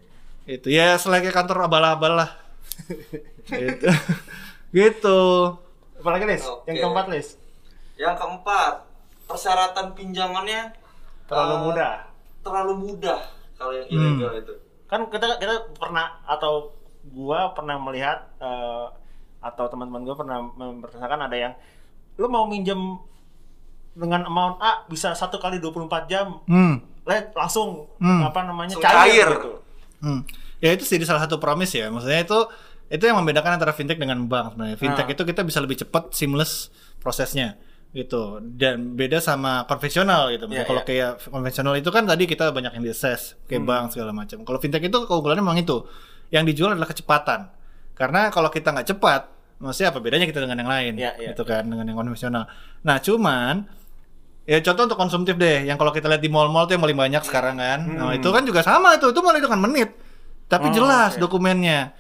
[0.47, 2.29] Itu ya selain kayak kantor abal-abal lah.
[3.51, 3.88] gitu.
[4.75, 5.19] gitu.
[6.01, 6.43] Apalagi Lis?
[6.43, 6.71] Oke.
[6.71, 7.27] Yang keempat Lis?
[8.01, 8.73] Yang keempat,
[9.23, 10.73] persyaratan pinjamannya
[11.23, 11.93] Terlalu eh, mudah.
[12.41, 13.19] Terlalu mudah
[13.55, 14.17] kalau yang Hmm.
[14.17, 14.53] ilegal itu.
[14.85, 16.73] Kan kita kita pernah atau
[17.07, 18.85] gua pernah melihat eh,
[19.39, 21.53] atau teman-teman gua pernah memperkenalkan ada yang
[22.17, 22.99] lu mau minjem
[23.91, 26.83] dengan amount A bisa satu kali 24 jam Hmm.
[27.31, 28.23] langsung Hmm.
[28.23, 29.27] apa namanya cair, cair.
[29.31, 29.51] gitu.
[29.99, 30.21] Hmm.
[30.59, 31.87] Ya itu jadi salah satu promise ya.
[31.87, 32.39] Maksudnya itu
[32.87, 34.75] itu yang membedakan antara fintech dengan bank sebenarnya.
[34.75, 35.13] Fintech Ah.
[35.13, 36.67] itu kita bisa lebih cepat, seamless
[36.99, 37.55] prosesnya
[37.91, 38.39] gitu.
[38.39, 40.47] Dan beda sama konvensional gitu.
[40.47, 40.88] Maksudnya Iya, kalau iya.
[40.88, 43.39] kayak konvensional itu kan tadi kita banyak yang diakses Hmm.
[43.47, 44.38] kayak bank segala macam.
[44.41, 45.84] Kalau fintech itu keunggulannya memang itu.
[46.32, 47.51] Yang dijual adalah kecepatan.
[47.91, 49.21] Karena kalau kita nggak cepat,
[49.60, 50.93] maksudnya apa bedanya kita dengan yang lain?
[50.95, 51.30] Iya, iya.
[51.36, 52.47] Gitu kan dengan yang konvensional.
[52.82, 53.80] Nah, cuman
[54.41, 57.21] Ya contoh untuk konsumtif deh, yang kalau kita lihat di mall-mall tuh yang paling banyak
[57.21, 57.86] sekarang kan.
[57.86, 58.17] Nah, Hmm.
[58.17, 59.93] itu kan juga sama itu, itu malah hitungan menit.
[60.49, 61.21] Tapi Oh, jelas oke.
[61.21, 61.93] dokumennya.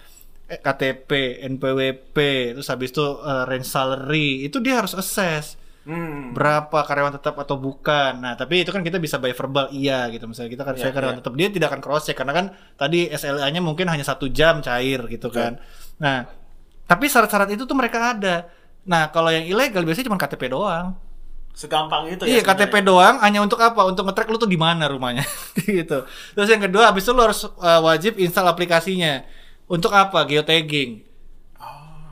[0.49, 2.17] Eh, KTP, NPWP,
[2.57, 6.37] terus habis itu eh, range salary, itu dia harus assess Hmm.
[6.37, 8.21] berapa karyawan tetap atau bukan.
[8.21, 10.29] Nah, tapi itu kan kita bisa by verbal iya gitu.
[10.29, 11.21] Misalnya kita kan Iya, saya karyawan iya.
[11.25, 12.45] tetap dia tidak akan cross check karena kan
[12.77, 15.57] tadi SLA-nya mungkin hanya satu jam cair gitu kan.
[15.97, 16.29] Nah,
[16.85, 18.45] tapi syarat-syarat itu tuh mereka ada.
[18.85, 20.93] Nah, kalau yang ilegal biasanya cuma KTP doang.
[21.51, 22.47] Segampang itu Iya ya.
[22.47, 22.87] KTP sebenarnya.
[22.87, 23.81] doang hanya untuk apa?
[23.83, 25.25] Untuk nge-track lu tuh di mana rumahnya
[25.65, 26.05] gitu.
[26.37, 29.25] Terus yang kedua habis itu lu harus uh, wajib install aplikasinya.
[29.65, 30.29] Untuk apa?
[30.29, 31.09] Geotagging.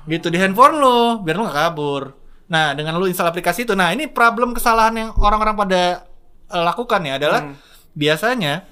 [0.10, 2.19] Gitu di handphone lu biar lu nggak kabur.
[2.50, 5.82] Nah, dengan lu install aplikasi itu, nah ini problem kesalahan yang orang-orang pada
[6.50, 7.56] uh, lakukan ya adalah Hmm.
[7.94, 8.66] biasanya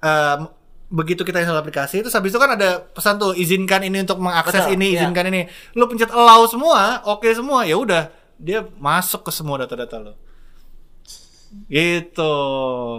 [0.00, 0.48] um,
[0.88, 4.64] begitu kita install aplikasi itu habis itu kan ada pesan tuh izinkan ini untuk mengakses
[4.64, 5.04] Betul, ini, iya.
[5.04, 5.44] izinkan ini.
[5.76, 8.08] Lu pencet allow semua, oke semua, ya udah
[8.40, 10.12] dia masuk ke semua data-data lo.
[11.64, 12.34] Gitu.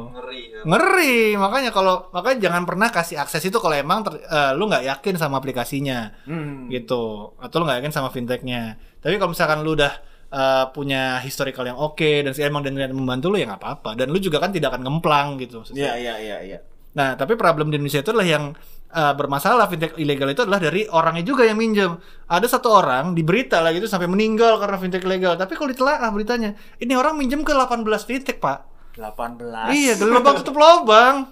[0.09, 0.41] Ngeri.
[0.49, 0.61] ya.
[0.65, 4.83] Ngeri, makanya kalau makanya jangan pernah kasih akses itu kalau emang ter- eh, lu nggak
[4.85, 6.67] yakin sama aplikasinya Hmm.
[6.67, 8.75] gitu atau lu nggak yakin sama fintechnya.
[8.99, 9.93] Tapi kalau misalkan lu udah
[10.27, 13.95] eh, punya historical yang oke dan si emang dan dan membantu lu ya nggak apa-apa
[13.95, 15.61] dan lu juga kan tidak akan ngemplang gitu.
[15.71, 16.59] Iya, iya, iya, iya.
[16.95, 18.45] Nah, tapi problem di Indonesia itu adalah yang
[18.91, 21.97] uh, bermasalah fintech ilegal itu adalah dari orangnya juga yang minjem.
[22.25, 25.33] Ada satu orang di berita lagi itu sampai meninggal karena fintech ilegal.
[25.35, 28.59] Tapi kalau ditelaah beritanya, ini orang minjem ke 18 fintech, Pak.
[28.95, 29.71] 18.
[29.71, 31.27] Iya, gelombang tutup lubang.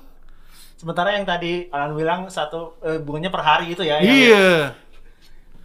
[0.76, 4.04] Sementara yang tadi Alan bilang satu eh, bunganya per hari itu ya.
[4.04, 4.52] yang- Iya.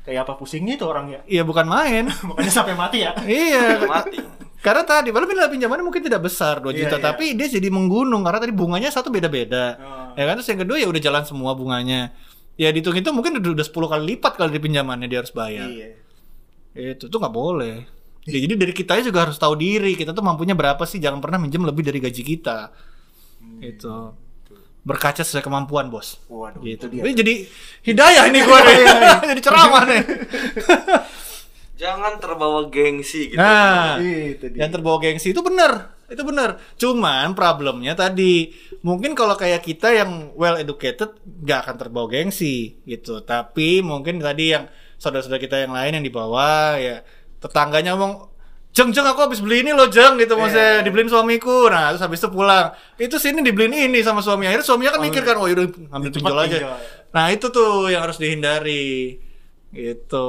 [0.07, 1.20] Kayak apa pusingnya itu orang ya.
[1.27, 2.07] Iya, bukan main.
[2.29, 3.12] Makanya sampai mati ya.
[3.27, 3.83] iya.
[3.83, 4.38] Mati.
[4.59, 7.05] Karena tadi, padahal bila pinjamannya mungkin tidak besar 2 Iya, juta, iya.
[7.14, 9.79] tapi dia jadi menggunung karena tadi bunganya satu beda-beda.
[9.79, 10.18] Oh.
[10.18, 12.11] Ya kan terus yang kedua ya udah jalan semua bunganya.
[12.59, 15.71] Ya dihitung itu mungkin udah, udah 10 kali lipat kalau di pinjamannya dia harus bayar.
[15.71, 15.94] Iya.
[16.99, 17.87] Itu tuh nggak boleh.
[18.27, 19.94] Ya, jadi dari kita juga harus tahu diri.
[19.94, 20.99] Kita tuh mampunya berapa sih?
[20.99, 22.75] Jangan pernah minjem lebih dari gaji kita.
[23.62, 24.12] Itu
[24.83, 26.18] berkaca sesuai kemampuan bos.
[26.27, 26.88] Waduh, Gitu.
[26.90, 27.03] itu dia.
[27.07, 27.35] Ini jadi
[27.85, 28.79] hidayah ini gue nih.
[29.33, 30.03] jadi ceramah nih.
[31.79, 33.38] Jangan terbawa gengsi gitu.
[33.38, 34.67] Nah, Itu dia.
[34.67, 35.95] yang terbawa gengsi itu benar.
[36.11, 36.59] Itu benar.
[36.75, 38.51] Cuman problemnya tadi
[38.83, 43.23] mungkin kalau kayak kita yang well educated nggak akan terbawa gengsi gitu.
[43.23, 44.67] Tapi mungkin tadi yang
[44.99, 47.07] saudara-saudara kita yang lain yang di bawah ya
[47.38, 48.27] tetangganya ngomong
[48.69, 50.85] Jeng jeng aku habis beli ini loh jeng gitu maksudnya Iya.
[50.87, 54.93] dibeliin suamiku nah terus habis itu pulang itu sini dibeliin ini sama suami akhirnya suaminya
[54.95, 56.79] kan mikir kan oh yaudah ambil pinjol aja pinjol.
[57.11, 59.19] nah itu tuh yang harus dihindari
[59.73, 60.29] gitu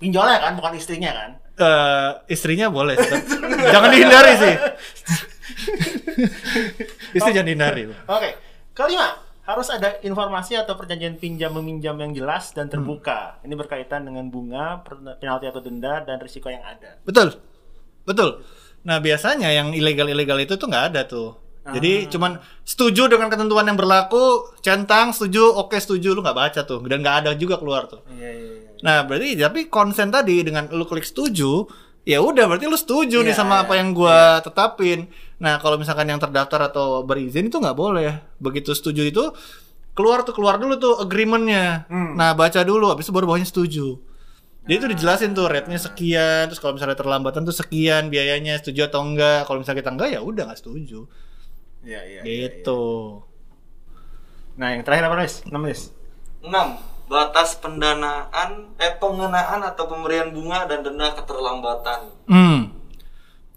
[0.00, 1.30] Pinjolnya kan, bukan istrinya kan?
[1.60, 2.96] Eh istrinya boleh
[3.74, 4.54] jangan dihindari sih
[7.16, 8.30] istri jangan dihindari Oke.
[8.72, 9.12] Kelima,
[9.44, 13.42] harus ada informasi atau perjanjian pinjam meminjam yang jelas dan terbuka.
[13.44, 14.80] Ini berkaitan dengan bunga,
[15.20, 16.96] penalti atau denda dan risiko yang ada.
[17.02, 17.34] Betul,
[18.06, 18.40] betul.
[18.86, 21.36] Nah biasanya yang ilegal-ilegal itu tuh nggak ada tuh.
[21.60, 26.80] Jadi cuman setuju dengan ketentuan yang berlaku, centang, setuju, oke setuju, lu nggak baca tuh,
[26.88, 28.00] dan nggak ada juga keluar tuh.
[28.08, 28.70] Iya, iya, iya.
[28.80, 31.68] Nah berarti tapi konsen tadi dengan lu klik setuju,
[32.08, 35.12] ya udah berarti lu setuju nih Iya, sama iya, apa yang gua tetapin.
[35.36, 38.18] Nah kalau misalkan yang terdaftar atau berizin itu nggak boleh.
[38.40, 39.24] Begitu setuju itu
[39.92, 41.84] keluar tuh keluar dulu tuh agreementnya.
[41.92, 42.16] Hmm.
[42.16, 44.00] Nah baca dulu, habis itu baru bawahnya setuju.
[44.64, 49.04] Jadi itu dijelasin tuh rate-nya sekian, terus kalau misalnya terlambatan tuh sekian biayanya, setuju atau
[49.04, 49.48] enggak.
[49.48, 51.08] Kalau misalnya kita enggak ya udah nggak setuju.
[51.80, 52.20] Iya, iya.
[52.20, 52.82] iya, Gitu.
[52.82, 53.28] iya.
[54.56, 55.34] Nah, yang terakhir apa, Nis?
[55.48, 55.80] 6, Nis.
[56.44, 56.76] 6.
[57.10, 62.00] Batas pendanaan eh pengenaan atau pemberian bunga dan denda keterlambatan.
[62.30, 62.70] Hmm.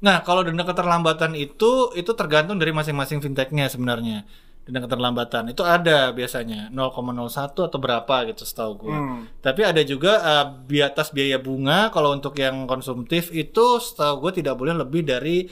[0.02, 4.26] Nah, kalau denda keterlambatan itu itu tergantung dari masing-masing fintechnya sebenarnya.
[4.66, 8.96] Denda keterlambatan itu ada biasanya 0,01 atau berapa gitu setahu gue.
[8.96, 9.30] Hmm.
[9.38, 14.42] Tapi ada juga eh, di atas biaya bunga kalau untuk yang konsumtif itu setahu gue
[14.42, 15.46] tidak boleh lebih dari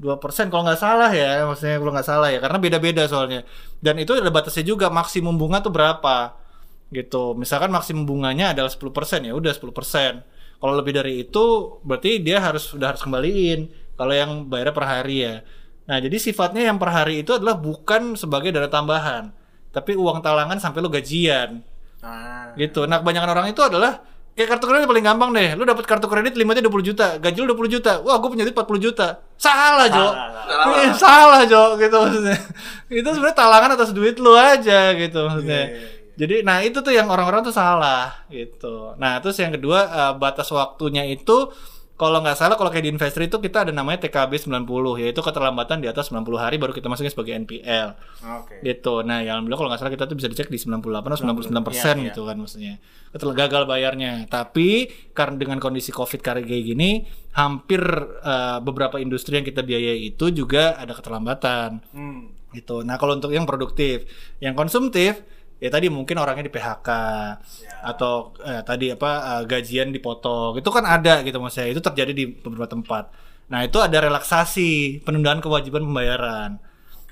[0.00, 3.44] 2% kalau nggak salah ya, maksudnya kalau nggak salah ya, karena beda-beda soalnya.
[3.84, 6.40] Dan itu ada batasnya juga maksimum bunga tuh berapa
[6.90, 7.36] gitu.
[7.36, 10.24] Misalkan maksimum bunganya adalah 10% ya udah 10%.
[10.60, 11.44] Kalau lebih dari itu
[11.84, 13.68] berarti dia harus sudah harus kembaliin.
[13.96, 15.34] Kalau yang bayarnya per hari ya.
[15.84, 19.34] Nah, jadi sifatnya yang per hari itu adalah bukan sebagai dana tambahan,
[19.74, 21.60] tapi uang talangan sampai lu gajian
[22.00, 22.56] Ah.
[22.56, 22.88] gitu.
[22.88, 24.00] Nah, kebanyakan orang itu adalah
[24.34, 25.52] kayak kartu kredit paling gampang deh.
[25.58, 27.92] Lu dapat kartu kredit limitnya 20 juta, gaji lu 20 juta.
[28.00, 29.20] Wah, gue punya duit 40 juta.
[29.36, 30.06] Salah, Jo.
[30.10, 30.76] Salah, salah.
[30.80, 32.38] Eh, salah, Jo, gitu maksudnya.
[33.00, 35.62] itu sebenarnya talangan atas duit lu aja gitu maksudnya.
[35.66, 35.98] Iya, iya, iya.
[36.20, 38.92] Jadi, nah itu tuh yang orang-orang tuh salah gitu.
[39.00, 41.48] Nah, terus yang kedua eh, batas waktunya itu
[42.00, 44.64] kalau nggak salah kalau kayak di investor itu kita ada namanya TKB 90
[45.04, 47.92] yaitu keterlambatan di atas 90 hari baru kita masukin sebagai NPL
[48.40, 48.64] Oke.
[48.64, 49.04] gitu.
[49.04, 51.94] Nah, yang alhamdulillah kalau nggak salah kita tuh bisa dicek di 98 atau 99 persen
[51.94, 52.08] Iya, iya.
[52.08, 52.74] gitu kan maksudnya.
[53.12, 54.12] Ketel gagal bayarnya.
[54.26, 57.04] Tapi karena dengan kondisi COVID kayak gini,
[57.36, 57.84] hampir
[58.24, 62.32] eh, beberapa industri yang kita biayai itu juga ada keterlambatan Hmm.
[62.50, 62.80] gitu.
[62.80, 64.08] Nah, kalau untuk yang produktif,
[64.40, 65.20] yang konsumtif
[65.60, 66.88] ya tadi mungkin orangnya di PHK
[67.84, 70.56] atau eh, tadi apa eh, gajian dipotong.
[70.58, 71.70] Itu kan ada gitu maksudnya.
[71.70, 73.12] Itu terjadi di beberapa tempat.
[73.50, 76.62] Nah, itu ada relaksasi penundaan kewajiban pembayaran.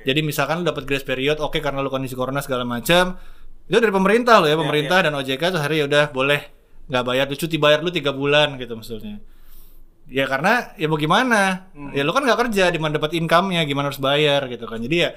[0.06, 3.18] Jadi misalkan lu dapat grace period, oke karena lu kondisi corona segala macam,
[3.66, 6.40] itu dari pemerintah lo ya, pemerintah dan OJK tuh hari ya udah boleh
[6.88, 9.18] nggak bayar, lu cuti bayar lu tiga bulan gitu maksudnya.
[10.08, 11.68] Ya karena ya mau gimana?
[11.92, 14.78] Ya lu kan nggak kerja, di mana dapat income-nya, gimana harus bayar gitu kan.
[14.78, 15.10] Jadi ya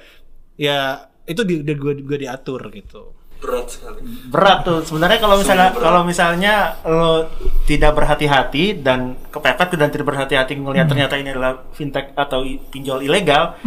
[0.58, 0.78] ya
[1.24, 3.14] itu di, di gua, gua diatur gitu.
[3.42, 3.98] Berat sekali.
[4.30, 6.54] Berat tuh sebenarnya kalau misalnya kalau misalnya
[6.86, 7.26] lo
[7.66, 13.58] tidak berhati-hati dan kepepet dan tidak berhati-hati ngelihat ternyata ini adalah fintech atau pinjol ilegal,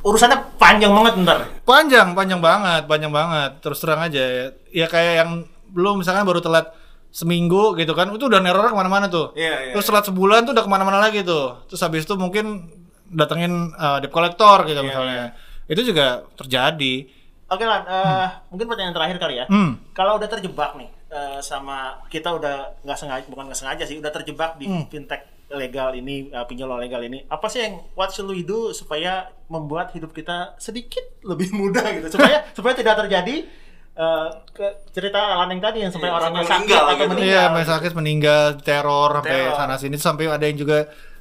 [0.00, 1.38] urusannya panjang banget ntar.
[1.68, 3.50] Panjang, panjang banget, panjang banget.
[3.60, 5.30] Terus terang aja ya, ya kayak yang
[5.68, 6.72] belum misalkan baru telat
[7.12, 9.36] seminggu gitu kan, itu udah neror ke mana-mana tuh.
[9.36, 11.60] Iya, iya, Terus telat sebulan tuh udah ke mana-mana lagi tuh.
[11.68, 12.68] Terus habis itu mungkin
[13.08, 15.24] datengin uh, debt collector gitu Iya, misalnya.
[15.68, 17.17] Itu juga terjadi.
[17.48, 19.46] Oke lan, eh, mungkin pertanyaan terakhir kali ya.
[19.46, 19.80] Hmm.
[19.90, 24.12] Kalau udah terjebak nih eh, sama kita udah nggak sengaja, bukan nggak sengaja sih, udah
[24.12, 24.84] terjebak di Hmm.
[24.86, 27.24] fintech ilegal ini, eh, pinjol legal ini.
[27.26, 29.12] Apa sih yang what should we do supaya
[29.46, 33.48] membuat hidup kita sedikit lebih mudah gitu, supaya supaya tidak terjadi
[33.96, 37.10] eh, ke cerita Alan yang tadi yang sampai Iya, orangnya sampai sakit meninggal atau gitu.
[37.10, 37.48] meninggal.
[37.50, 39.56] Iya, sakit meninggal, teror sampai Teror.
[39.56, 40.78] sana sini sampai ada yang juga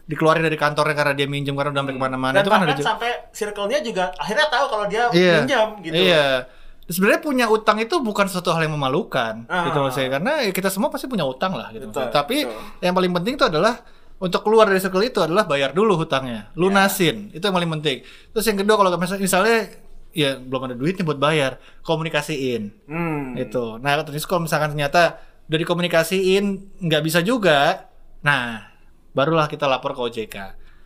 [0.07, 2.73] dikeluarin dari kantornya karena dia minjem karena udah sampai ke mana-mana Dan itu kan ada
[2.73, 2.87] juga.
[2.87, 5.33] sampai circle-nya juga akhirnya tahu kalau dia Iya.
[5.37, 5.93] pinjam gitu.
[5.93, 6.27] Iya.
[6.87, 9.67] Sebenarnya punya utang itu bukan suatu hal yang memalukan Ah.
[9.67, 11.91] gitu maksudnya karena ya kita semua pasti punya utang lah gitu.
[11.91, 12.07] Betul.
[12.09, 12.79] Tapi betul.
[12.79, 13.83] yang paling penting itu adalah
[14.17, 16.55] untuk keluar dari circle itu adalah bayar dulu hutangnya, Ya.
[16.55, 17.29] lunasin.
[17.29, 18.01] Itu yang paling penting.
[18.31, 19.57] Terus yang kedua kalau misalnya, misalnya
[20.09, 22.71] ya belum ada duitnya buat bayar, komunikasiin.
[22.87, 23.35] Hmm.
[23.35, 23.77] Gitu.
[23.77, 26.43] Nah, terus kalau misalkan ternyata udah dikomunikasiin
[26.81, 28.73] nggak bisa juga, nah
[29.11, 30.35] barulah kita lapor ke OJK.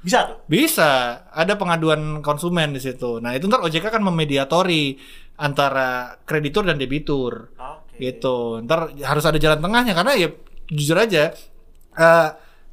[0.01, 0.37] Bisa tuh.
[0.49, 3.21] Bisa, ada pengaduan konsumen di situ.
[3.21, 4.97] Nah, itu ntar OJK kan memediatori
[5.37, 7.53] antara kreditur dan debitur.
[7.57, 8.01] Oke.
[8.01, 8.65] Gitu.
[8.65, 10.29] Ntar harus ada jalan tengahnya karena ya
[10.71, 11.33] jujur aja
[11.91, 12.29] eh,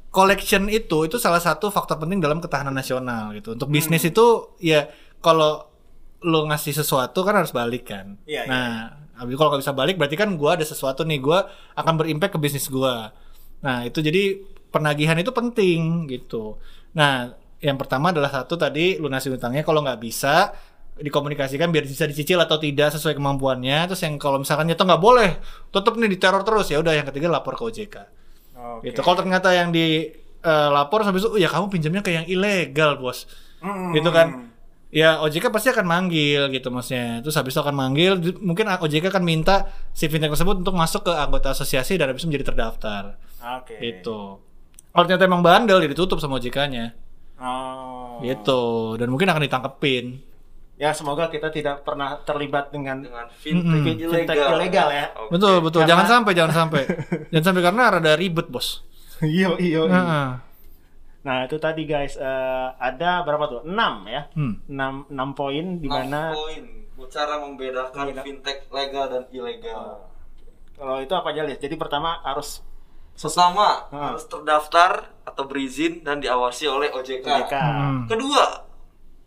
[0.09, 3.53] collection itu itu salah satu faktor penting dalam ketahanan nasional gitu.
[3.53, 4.11] Untuk bisnis Hmm.
[4.11, 4.25] itu
[4.57, 4.89] ya
[5.21, 5.69] kalau
[6.25, 8.17] lo ngasih sesuatu kan harus balik kan.
[8.25, 8.49] Iya, iya.
[8.49, 8.71] nah,
[9.21, 11.47] habis kalau nggak bisa balik berarti kan gua ada sesuatu nih gua
[11.77, 13.13] akan berimpact ke bisnis gua.
[13.63, 14.39] Nah, itu jadi
[14.69, 16.57] penagihan itu penting gitu.
[16.93, 20.55] Nah, yang pertama adalah satu tadi lunasi utangnya kalau nggak bisa
[20.99, 23.87] dikomunikasikan biar bisa dicicil atau tidak sesuai kemampuannya.
[23.91, 25.39] Terus yang kalau misalkan nyata nggak boleh,
[25.71, 27.95] tetap nih diteror terus ya udah yang ketiga lapor ke OJK.
[28.59, 28.91] Oke.
[28.91, 28.99] Gitu.
[28.99, 32.95] Kalau ternyata yang di eh, lapor habis itu, "Oh, ya kamu pinjamnya ke yang ilegal,
[32.99, 33.27] Bos.
[33.59, 33.91] Hmm.
[33.91, 34.51] Gitu kan.
[34.89, 37.21] Ya OJK pasti akan manggil gitu maksudnya.
[37.21, 41.13] Terus habis itu akan manggil, mungkin OJK akan minta si fintech tersebut untuk masuk ke
[41.13, 43.19] anggota asosiasi dan habis itu menjadi terdaftar.
[43.61, 43.77] Oke.
[43.77, 44.48] Gitu.
[44.89, 46.93] Kalau ternyata emang bandel, ya ditutup sama OJK-nya.
[47.39, 48.19] Oh.
[48.25, 48.61] Gitu.
[48.97, 50.19] Dan mungkin akan ditangkepin.
[50.79, 54.15] Ya semoga kita tidak pernah terlibat dengan dengan fintech ilegal.
[54.15, 55.05] Fintech ilegal ya.
[55.11, 55.31] Oke.
[55.35, 55.79] Betul, betul.
[55.83, 56.81] Karena- Jangan sampai, jangan sampai.
[57.35, 58.87] jangan sampai karena rada ribet, Bos.
[59.19, 59.83] Iya, iya.
[59.83, 60.27] Heeh.
[61.19, 63.61] Nah, itu tadi guys eh, ada berapa tuh?
[63.67, 63.75] 6
[64.07, 64.31] ya.
[64.39, 64.63] Hmm.
[64.71, 66.63] 6 6 poin di Enam mana poin
[67.09, 68.21] cara membedakan Beda.
[68.21, 70.05] fintech legal dan ilegal.
[70.77, 71.43] kalau itu apa aja?
[71.43, 72.63] Jadi pertama harus
[73.19, 74.09] Pertama, Ah.
[74.09, 74.91] harus terdaftar
[75.21, 77.27] atau berizin dan diawasi oleh OJK.
[77.27, 77.53] OJK.
[77.53, 78.07] Hmm.
[78.07, 78.45] Kedua,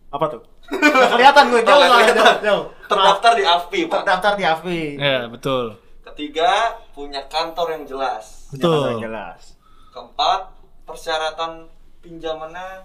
[0.09, 0.41] Apa tuh?
[0.69, 2.17] Nggak kelihatan gue jauh, kelihatan.
[2.17, 2.65] jauh, jauh.
[2.85, 3.99] terdaftar di AFPI, Pak.
[4.01, 4.81] Terdaftar di AFI.
[4.95, 5.65] Ya, betul.
[6.03, 6.51] Ketiga,
[6.93, 8.49] punya kantor yang jelas.
[8.53, 8.97] Betul.
[8.99, 9.57] Jelas.
[9.89, 10.53] Keempat,
[10.85, 11.65] persyaratan
[12.01, 12.85] pinjamannya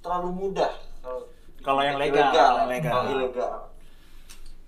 [0.00, 0.72] terlalu mudah.
[1.00, 1.28] Kalau
[1.60, 2.92] Kalau yang legal, ilegal, yang legal.
[2.94, 3.54] kalau ilegal.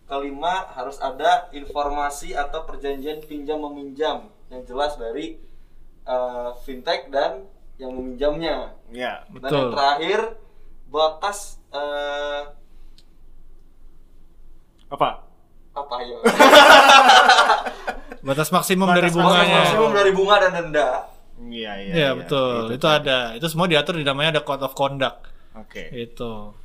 [0.07, 5.41] Kelima, harus ada informasi atau perjanjian pinjam meminjam yang jelas dari
[6.07, 7.45] eh, fintech dan
[7.77, 8.73] yang meminjamnya.
[8.89, 9.27] Iya.
[9.29, 9.59] Dan Betul.
[9.59, 10.21] yang terakhir,
[10.89, 11.39] batas
[11.75, 12.43] eh,
[14.87, 15.27] Apa?
[15.77, 16.19] apa ya?
[18.27, 19.61] Batas maksimum Batas dari bunganya.
[19.61, 20.89] Maksimum dari bunga dan denda.
[21.37, 21.93] Iya, iya.
[21.93, 22.73] Iya, betul.
[22.73, 23.37] Itu, ada.
[23.37, 25.29] Itu semua diatur di namanya ada code of conduct.
[25.53, 25.93] Oke.
[25.93, 26.57] Itu.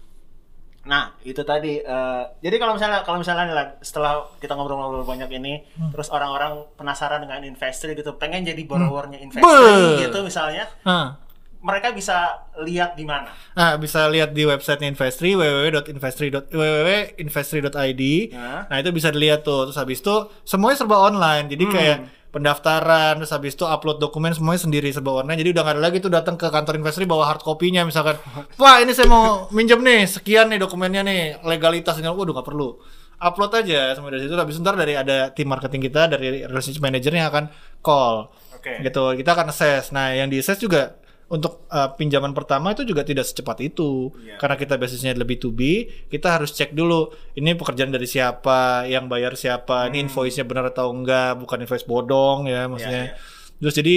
[0.82, 1.78] Nah, itu tadi.
[1.78, 3.46] eh, jadi kalau misalnya kalau misalnya
[3.80, 5.90] setelah kita ngobrol-ngobrol banyak ini, Hmm.
[5.90, 11.22] terus orang-orang penasaran dengan investri gitu, pengen jadi borrowernya Be- investri gitu misalnya, Nah,
[11.62, 13.30] mereka bisa lihat di mana?
[13.54, 18.04] Nah, bisa lihat di websitenya Investri www.investri www.investri.id.
[18.34, 18.66] Nah.
[18.66, 19.70] Nah, itu bisa dilihat tuh.
[19.70, 21.46] Terus habis itu semuanya serba online.
[21.48, 21.72] Jadi Hmm.
[21.72, 21.98] kayak
[22.32, 25.40] pendaftaran, terus habis itu upload dokumen semuanya sendiri serba online.
[25.44, 28.16] Jadi udah nggak ada lagi tuh datang ke kantor Investri bawa hard copy-nya misalkan,
[28.62, 32.80] "Wah, ini saya mau minjem nih, sekian nih dokumennya nih, legalitas ini." Waduh, nggak perlu.
[33.22, 34.34] Upload aja semua dari situ.
[34.34, 37.44] Habis ntar dari ada tim marketing kita dari relationship manajernya akan
[37.84, 38.30] call
[38.62, 38.78] Oke.
[38.86, 41.01] gitu kita akan assess nah yang di assess juga
[41.32, 44.12] untuk uh, pinjaman pertama itu juga tidak secepat itu.
[44.22, 44.36] Iya.
[44.36, 47.08] karena kita basisnya lebih to be kita harus cek dulu
[47.40, 52.52] ini pekerjaan dari siapa yang bayar siapa ini invoice-nya benar atau enggak bukan invoice bodong
[52.52, 53.16] ya maksudnya.
[53.16, 53.16] Iya.
[53.64, 53.96] terus jadi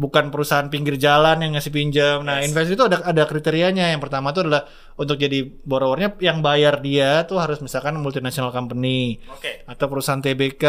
[0.00, 2.24] bukan perusahaan pinggir jalan yang ngasih pinjam.
[2.24, 3.92] Nah invest itu ada ada kriterianya.
[3.92, 4.64] Yang pertama itu adalah
[4.96, 9.68] untuk jadi borrowernya yang bayar dia tuh harus misalkan multinational company Oke.
[9.68, 10.64] atau perusahaan TBK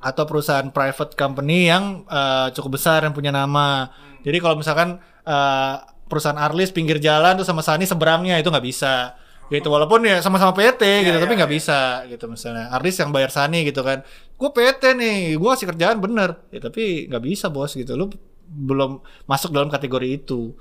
[0.00, 3.92] atau perusahaan private company yang eh, cukup besar yang punya nama.
[4.24, 4.96] Jadi kalau misalkan
[5.28, 5.74] eh,
[6.08, 9.14] perusahaan Arlis pinggir jalan tuh sama Sani seberangnya itu nggak bisa.
[9.50, 12.72] Gitu walaupun ya sama-sama PT gitu tapi nggak bisa gitu misalnya.
[12.72, 14.00] Arlis yang bayar Sani gitu kan.
[14.40, 16.48] Gue PT nih gue kasih kerjaan bener.
[16.48, 17.92] Ya tapi nggak bisa bos gitu.
[17.94, 18.08] Lu
[18.50, 20.56] belum masuk dalam kategori itu.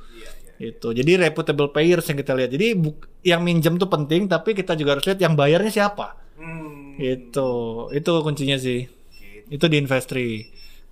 [0.60, 2.52] Itu jadi reputable payers yang kita lihat.
[2.52, 2.76] Jadi
[3.24, 6.28] yang minjem tuh penting tapi kita juga harus lihat yang bayarnya siapa.
[6.40, 6.96] Hmm.
[6.96, 7.52] itu
[7.92, 8.88] itu kuncinya sih
[9.50, 10.46] itu di Investri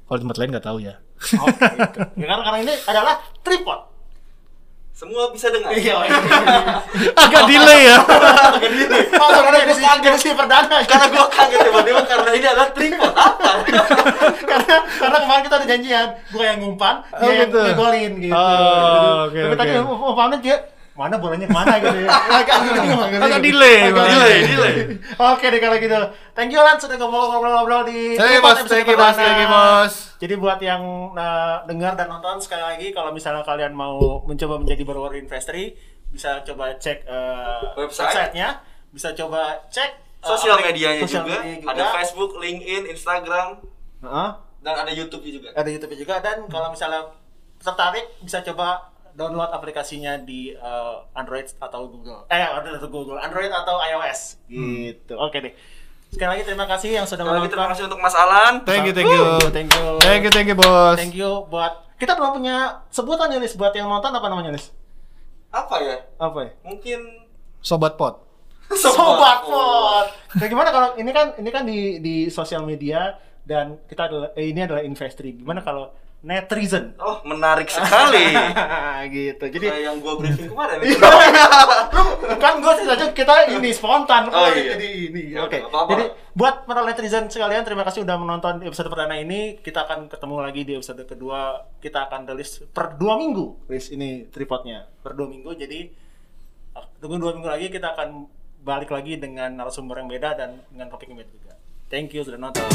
[0.04, 1.58] kalau tempat lain nggak tahu ya Oke.
[1.58, 2.00] gitu.
[2.16, 3.80] Ya karena karena ini adalah tripod.
[4.92, 5.70] Semua bisa dengar.
[5.72, 5.94] Iya.
[7.14, 7.98] agak delay ya
[9.14, 10.82] Oh, karena edisi, edisi perdana.
[10.84, 13.52] Karena gua kaget tiba-tiba karena ini adalah tripod apa?
[14.42, 17.60] karena karena kemarin kita ada janjian, gue yang ngumpan, dia Oh, yang gitu.
[17.62, 18.34] ngegolin gitu.
[18.34, 19.86] Oh, oke, Tapi tadi oke.
[19.86, 20.58] mau pamit dia
[20.98, 22.10] mana bolanya ke mana gitu ya.
[22.42, 22.58] Agak
[23.22, 24.06] Agak delay, Agak.
[24.10, 24.76] Delay, delay.
[25.14, 25.94] Oke deh kalau gitu.
[26.34, 29.94] Thank you Lan sudah ngobrol-ngobrol di Hey, bos, thank you, bos, thank you, bos.
[30.18, 30.82] Jadi buat yang
[31.14, 35.78] uh, dengar dan nonton sekali lagi kalau misalnya kalian mau mencoba menjadi borrower investri
[36.10, 38.34] bisa coba cek uh, Website.
[38.34, 38.50] websitenya,
[38.90, 39.92] bisa coba cek
[40.26, 41.46] uh, Sosial medianya sosial juga.
[41.46, 43.62] media Ada Facebook, LinkedIn, Instagram,
[44.02, 44.30] Heeh.
[44.66, 45.54] dan ada YouTube juga.
[45.54, 47.06] ada YouTube juga dan kalau misalnya
[47.58, 52.30] tertarik bisa coba download aplikasinya di uh, Android atau Google.
[52.30, 54.38] Eh, Android atau Google, Android atau iOS.
[54.46, 55.14] Gitu.
[55.18, 55.54] Oke deh.
[56.08, 57.74] Sekali lagi terima kasih yang sudah lagi terima menonton.
[57.74, 58.62] kasih untuk Mas Alan.
[58.64, 59.86] thank you thank you Thank you.
[60.00, 63.76] thank you thank you bos Thank you buat kita belum punya sebutan ya Lis buat
[63.76, 64.72] yang nonton apa namanya Lis?
[65.50, 65.98] Apa ya?
[66.16, 66.52] Apa ya?
[66.64, 67.28] Mungkin
[67.60, 68.24] sobat pot
[68.84, 70.08] Sobat Pot.
[70.36, 74.52] Nah, gimana kalau ini kan ini kan di di sosial media dan kita adalah eh,
[74.52, 75.40] ini adalah investri.
[75.40, 76.98] Gimana kalau netizen.
[76.98, 78.34] Oh, menarik sekali.
[79.16, 79.46] gitu.
[79.48, 80.78] Jadi Kayak yang gua briefing kemarin.
[80.82, 80.98] Iya.
[82.38, 84.76] kan gue sih saja kita ini spontan Oh, kok, iya.
[84.76, 85.90] jadi ini Ya, oke apa-apa.
[85.90, 90.36] jadi buat para netizen sekalian terima kasih udah menonton episode perdana ini kita akan ketemu
[90.38, 91.40] lagi di episode kedua
[91.80, 95.90] kita akan rilis per dua minggu rilis ini tripodnya per dua minggu jadi
[96.76, 98.28] ah, tunggu dua minggu lagi kita akan
[98.62, 101.54] balik lagi dengan narasumber yang beda dan dengan topik yang beda juga
[101.88, 102.68] thank you sudah nonton